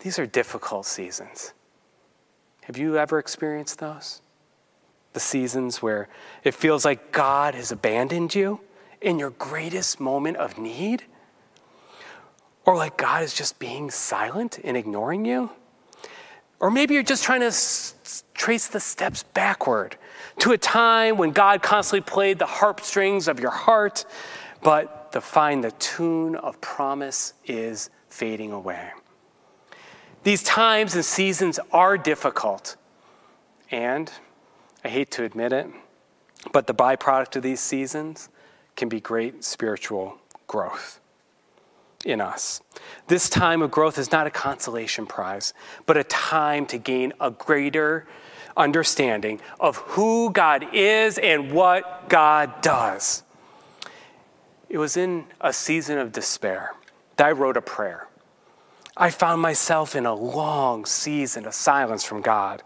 These 0.00 0.18
are 0.18 0.26
difficult 0.26 0.84
seasons. 0.84 1.52
Have 2.62 2.76
you 2.76 2.96
ever 2.96 3.18
experienced 3.18 3.78
those? 3.78 4.20
The 5.12 5.20
seasons 5.20 5.82
where 5.82 6.08
it 6.44 6.54
feels 6.54 6.84
like 6.84 7.12
God 7.12 7.54
has 7.54 7.70
abandoned 7.72 8.34
you 8.34 8.60
in 9.00 9.18
your 9.18 9.30
greatest 9.30 10.00
moment 10.00 10.36
of 10.36 10.58
need? 10.58 11.04
Or 12.64 12.76
like 12.76 12.96
God 12.96 13.22
is 13.22 13.34
just 13.34 13.58
being 13.58 13.90
silent 13.90 14.58
and 14.62 14.76
ignoring 14.76 15.24
you? 15.24 15.50
Or 16.60 16.70
maybe 16.70 16.94
you're 16.94 17.02
just 17.02 17.24
trying 17.24 17.40
to 17.40 17.46
s- 17.46 18.22
trace 18.34 18.68
the 18.68 18.78
steps 18.78 19.24
backward 19.34 19.96
to 20.38 20.52
a 20.52 20.58
time 20.58 21.16
when 21.16 21.32
God 21.32 21.62
constantly 21.62 22.08
played 22.08 22.38
the 22.38 22.46
harp 22.46 22.80
strings 22.80 23.26
of 23.26 23.40
your 23.40 23.50
heart, 23.50 24.04
but 24.62 25.10
to 25.12 25.20
find 25.20 25.64
the 25.64 25.72
tune 25.72 26.36
of 26.36 26.60
promise 26.60 27.34
is 27.44 27.90
fading 28.08 28.52
away. 28.52 28.92
These 30.22 30.42
times 30.42 30.94
and 30.94 31.04
seasons 31.04 31.58
are 31.72 31.98
difficult. 31.98 32.76
And 33.70 34.10
I 34.84 34.88
hate 34.88 35.10
to 35.12 35.24
admit 35.24 35.52
it, 35.52 35.66
but 36.52 36.66
the 36.66 36.74
byproduct 36.74 37.36
of 37.36 37.42
these 37.42 37.60
seasons 37.60 38.28
can 38.76 38.88
be 38.88 39.00
great 39.00 39.44
spiritual 39.44 40.18
growth 40.46 41.00
in 42.04 42.20
us. 42.20 42.60
This 43.06 43.28
time 43.28 43.62
of 43.62 43.70
growth 43.70 43.98
is 43.98 44.12
not 44.12 44.26
a 44.26 44.30
consolation 44.30 45.06
prize, 45.06 45.54
but 45.86 45.96
a 45.96 46.04
time 46.04 46.66
to 46.66 46.78
gain 46.78 47.12
a 47.20 47.30
greater 47.30 48.06
understanding 48.56 49.40
of 49.58 49.76
who 49.76 50.30
God 50.30 50.66
is 50.74 51.18
and 51.18 51.52
what 51.52 52.08
God 52.08 52.60
does. 52.60 53.22
It 54.68 54.78
was 54.78 54.96
in 54.96 55.24
a 55.40 55.52
season 55.52 55.98
of 55.98 56.12
despair 56.12 56.74
that 57.16 57.26
I 57.26 57.32
wrote 57.32 57.56
a 57.56 57.62
prayer. 57.62 58.08
I 58.96 59.10
found 59.10 59.40
myself 59.40 59.96
in 59.96 60.06
a 60.06 60.14
long 60.14 60.84
season 60.84 61.46
of 61.46 61.54
silence 61.54 62.04
from 62.04 62.20
God. 62.20 62.62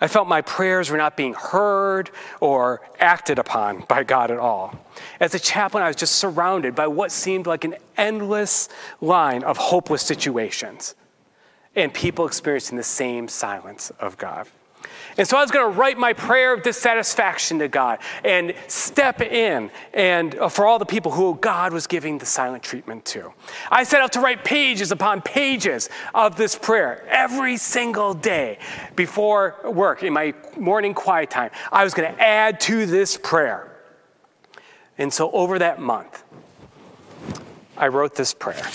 I 0.00 0.08
felt 0.08 0.26
my 0.26 0.40
prayers 0.40 0.90
were 0.90 0.96
not 0.96 1.16
being 1.16 1.34
heard 1.34 2.10
or 2.40 2.80
acted 2.98 3.38
upon 3.38 3.80
by 3.86 4.02
God 4.02 4.30
at 4.30 4.38
all. 4.38 4.74
As 5.20 5.34
a 5.34 5.38
chaplain, 5.38 5.82
I 5.82 5.88
was 5.88 5.96
just 5.96 6.14
surrounded 6.14 6.74
by 6.74 6.86
what 6.86 7.12
seemed 7.12 7.46
like 7.46 7.64
an 7.64 7.74
endless 7.98 8.70
line 9.02 9.42
of 9.42 9.58
hopeless 9.58 10.02
situations 10.02 10.94
and 11.76 11.92
people 11.92 12.26
experiencing 12.26 12.78
the 12.78 12.82
same 12.82 13.28
silence 13.28 13.90
of 14.00 14.16
God. 14.16 14.48
And 15.16 15.26
so 15.26 15.36
I 15.36 15.40
was 15.40 15.50
going 15.50 15.72
to 15.72 15.78
write 15.78 15.98
my 15.98 16.12
prayer 16.12 16.52
of 16.52 16.62
dissatisfaction 16.62 17.58
to 17.60 17.68
God 17.68 17.98
and 18.24 18.54
step 18.68 19.20
in 19.20 19.70
and 19.92 20.34
uh, 20.36 20.48
for 20.48 20.66
all 20.66 20.78
the 20.78 20.86
people 20.86 21.12
who 21.12 21.34
God 21.36 21.72
was 21.72 21.86
giving 21.86 22.18
the 22.18 22.26
silent 22.26 22.62
treatment 22.62 23.04
to. 23.06 23.32
I 23.70 23.84
set 23.84 24.00
out 24.00 24.12
to 24.12 24.20
write 24.20 24.44
pages 24.44 24.92
upon 24.92 25.22
pages 25.22 25.88
of 26.14 26.36
this 26.36 26.56
prayer 26.56 27.04
every 27.08 27.56
single 27.56 28.14
day 28.14 28.58
before 28.96 29.56
work 29.64 30.02
in 30.02 30.12
my 30.12 30.34
morning 30.56 30.94
quiet 30.94 31.30
time. 31.30 31.50
I 31.72 31.84
was 31.84 31.94
going 31.94 32.12
to 32.12 32.20
add 32.20 32.60
to 32.60 32.86
this 32.86 33.16
prayer. 33.16 33.66
And 34.98 35.12
so 35.12 35.30
over 35.32 35.58
that 35.58 35.80
month, 35.80 36.24
I 37.76 37.88
wrote 37.88 38.14
this 38.14 38.34
prayer. 38.34 38.66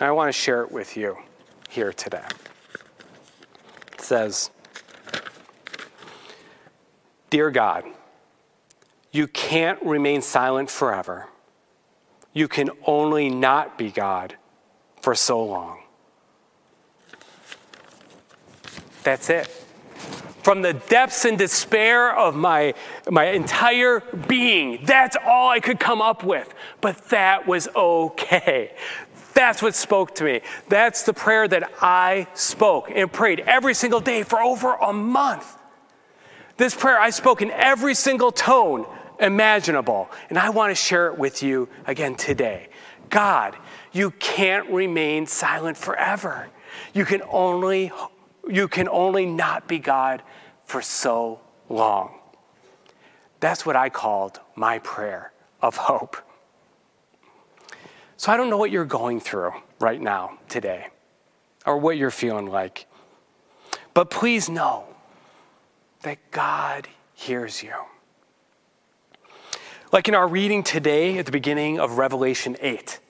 I 0.00 0.12
want 0.12 0.28
to 0.28 0.32
share 0.32 0.62
it 0.62 0.72
with 0.72 0.96
you 0.96 1.18
here 1.68 1.92
today. 1.92 2.24
It 3.92 4.00
says, 4.00 4.50
Dear 7.30 7.50
God, 7.50 7.84
you 9.12 9.26
can't 9.28 9.80
remain 9.82 10.20
silent 10.20 10.70
forever. 10.70 11.28
You 12.32 12.48
can 12.48 12.70
only 12.84 13.28
not 13.28 13.78
be 13.78 13.90
God 13.90 14.36
for 15.00 15.14
so 15.14 15.42
long. 15.44 15.80
That's 19.02 19.30
it. 19.30 19.46
From 20.42 20.62
the 20.62 20.72
depths 20.72 21.24
and 21.24 21.36
despair 21.36 22.16
of 22.16 22.34
my, 22.34 22.74
my 23.10 23.26
entire 23.26 24.00
being, 24.00 24.84
that's 24.84 25.16
all 25.26 25.50
I 25.50 25.60
could 25.60 25.78
come 25.78 26.00
up 26.00 26.24
with. 26.24 26.52
But 26.80 27.10
that 27.10 27.46
was 27.46 27.68
okay. 27.76 28.72
That's 29.34 29.62
what 29.62 29.74
spoke 29.74 30.14
to 30.16 30.24
me. 30.24 30.40
That's 30.68 31.02
the 31.02 31.12
prayer 31.12 31.46
that 31.48 31.70
I 31.80 32.26
spoke 32.34 32.90
and 32.92 33.12
prayed 33.12 33.40
every 33.40 33.74
single 33.74 34.00
day 34.00 34.22
for 34.22 34.40
over 34.40 34.74
a 34.74 34.92
month. 34.92 35.56
This 36.60 36.74
prayer 36.74 37.00
I 37.00 37.08
spoke 37.08 37.40
in 37.40 37.50
every 37.52 37.94
single 37.94 38.30
tone 38.30 38.84
imaginable, 39.18 40.10
and 40.28 40.38
I 40.38 40.50
want 40.50 40.70
to 40.70 40.74
share 40.74 41.06
it 41.06 41.16
with 41.16 41.42
you 41.42 41.70
again 41.86 42.16
today. 42.16 42.68
God, 43.08 43.56
You 43.92 44.10
can't 44.10 44.68
remain 44.68 45.26
silent 45.26 45.78
forever. 45.78 46.50
You 46.92 47.06
can 47.06 47.22
only 47.30 47.90
you 48.46 48.68
can 48.68 48.90
only 48.90 49.24
not 49.24 49.68
be 49.68 49.78
God 49.78 50.22
for 50.66 50.82
so 50.82 51.40
long. 51.70 52.18
That's 53.40 53.64
what 53.64 53.74
I 53.74 53.88
called 53.88 54.38
my 54.54 54.80
prayer 54.80 55.32
of 55.62 55.76
hope. 55.76 56.18
So 58.18 58.30
I 58.32 58.36
don't 58.36 58.50
know 58.50 58.58
what 58.58 58.70
you're 58.70 58.84
going 58.84 59.18
through 59.20 59.54
right 59.78 60.00
now 60.00 60.36
today 60.50 60.88
or 61.64 61.78
what 61.78 61.96
you're 61.96 62.10
feeling 62.10 62.50
like. 62.50 62.84
But 63.94 64.10
please 64.10 64.50
know 64.50 64.89
that 66.02 66.18
God 66.30 66.88
hears 67.14 67.62
you. 67.62 67.74
Like 69.92 70.08
in 70.08 70.14
our 70.14 70.28
reading 70.28 70.62
today 70.62 71.18
at 71.18 71.26
the 71.26 71.32
beginning 71.32 71.80
of 71.80 71.98
Revelation 71.98 72.56
8, 72.60 73.00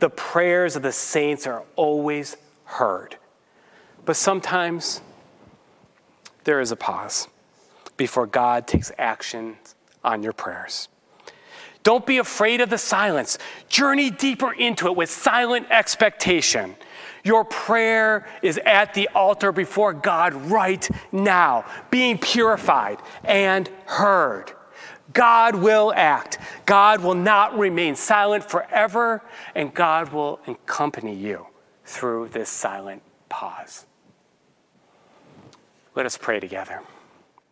the 0.00 0.10
prayers 0.10 0.76
of 0.76 0.82
the 0.82 0.92
saints 0.92 1.46
are 1.46 1.62
always 1.76 2.36
heard. 2.64 3.16
But 4.04 4.16
sometimes 4.16 5.00
there 6.44 6.60
is 6.60 6.72
a 6.72 6.76
pause 6.76 7.28
before 7.96 8.26
God 8.26 8.66
takes 8.66 8.92
action 8.98 9.56
on 10.04 10.22
your 10.22 10.32
prayers. 10.32 10.88
Don't 11.82 12.04
be 12.04 12.18
afraid 12.18 12.60
of 12.60 12.68
the 12.68 12.78
silence. 12.78 13.38
Journey 13.68 14.10
deeper 14.10 14.52
into 14.52 14.86
it 14.86 14.96
with 14.96 15.10
silent 15.10 15.66
expectation. 15.70 16.76
Your 17.24 17.44
prayer 17.44 18.26
is 18.42 18.58
at 18.64 18.94
the 18.94 19.08
altar 19.08 19.52
before 19.52 19.92
God 19.92 20.34
right 20.34 20.88
now, 21.12 21.64
being 21.90 22.18
purified 22.18 22.98
and 23.24 23.68
heard. 23.86 24.52
God 25.12 25.56
will 25.56 25.92
act. 25.94 26.38
God 26.66 27.02
will 27.02 27.14
not 27.14 27.58
remain 27.58 27.96
silent 27.96 28.48
forever, 28.48 29.22
and 29.54 29.74
God 29.74 30.12
will 30.12 30.40
accompany 30.46 31.14
you 31.14 31.46
through 31.84 32.28
this 32.28 32.48
silent 32.48 33.02
pause. 33.28 33.86
Let 35.96 36.06
us 36.06 36.16
pray 36.16 36.38
together. 36.38 36.80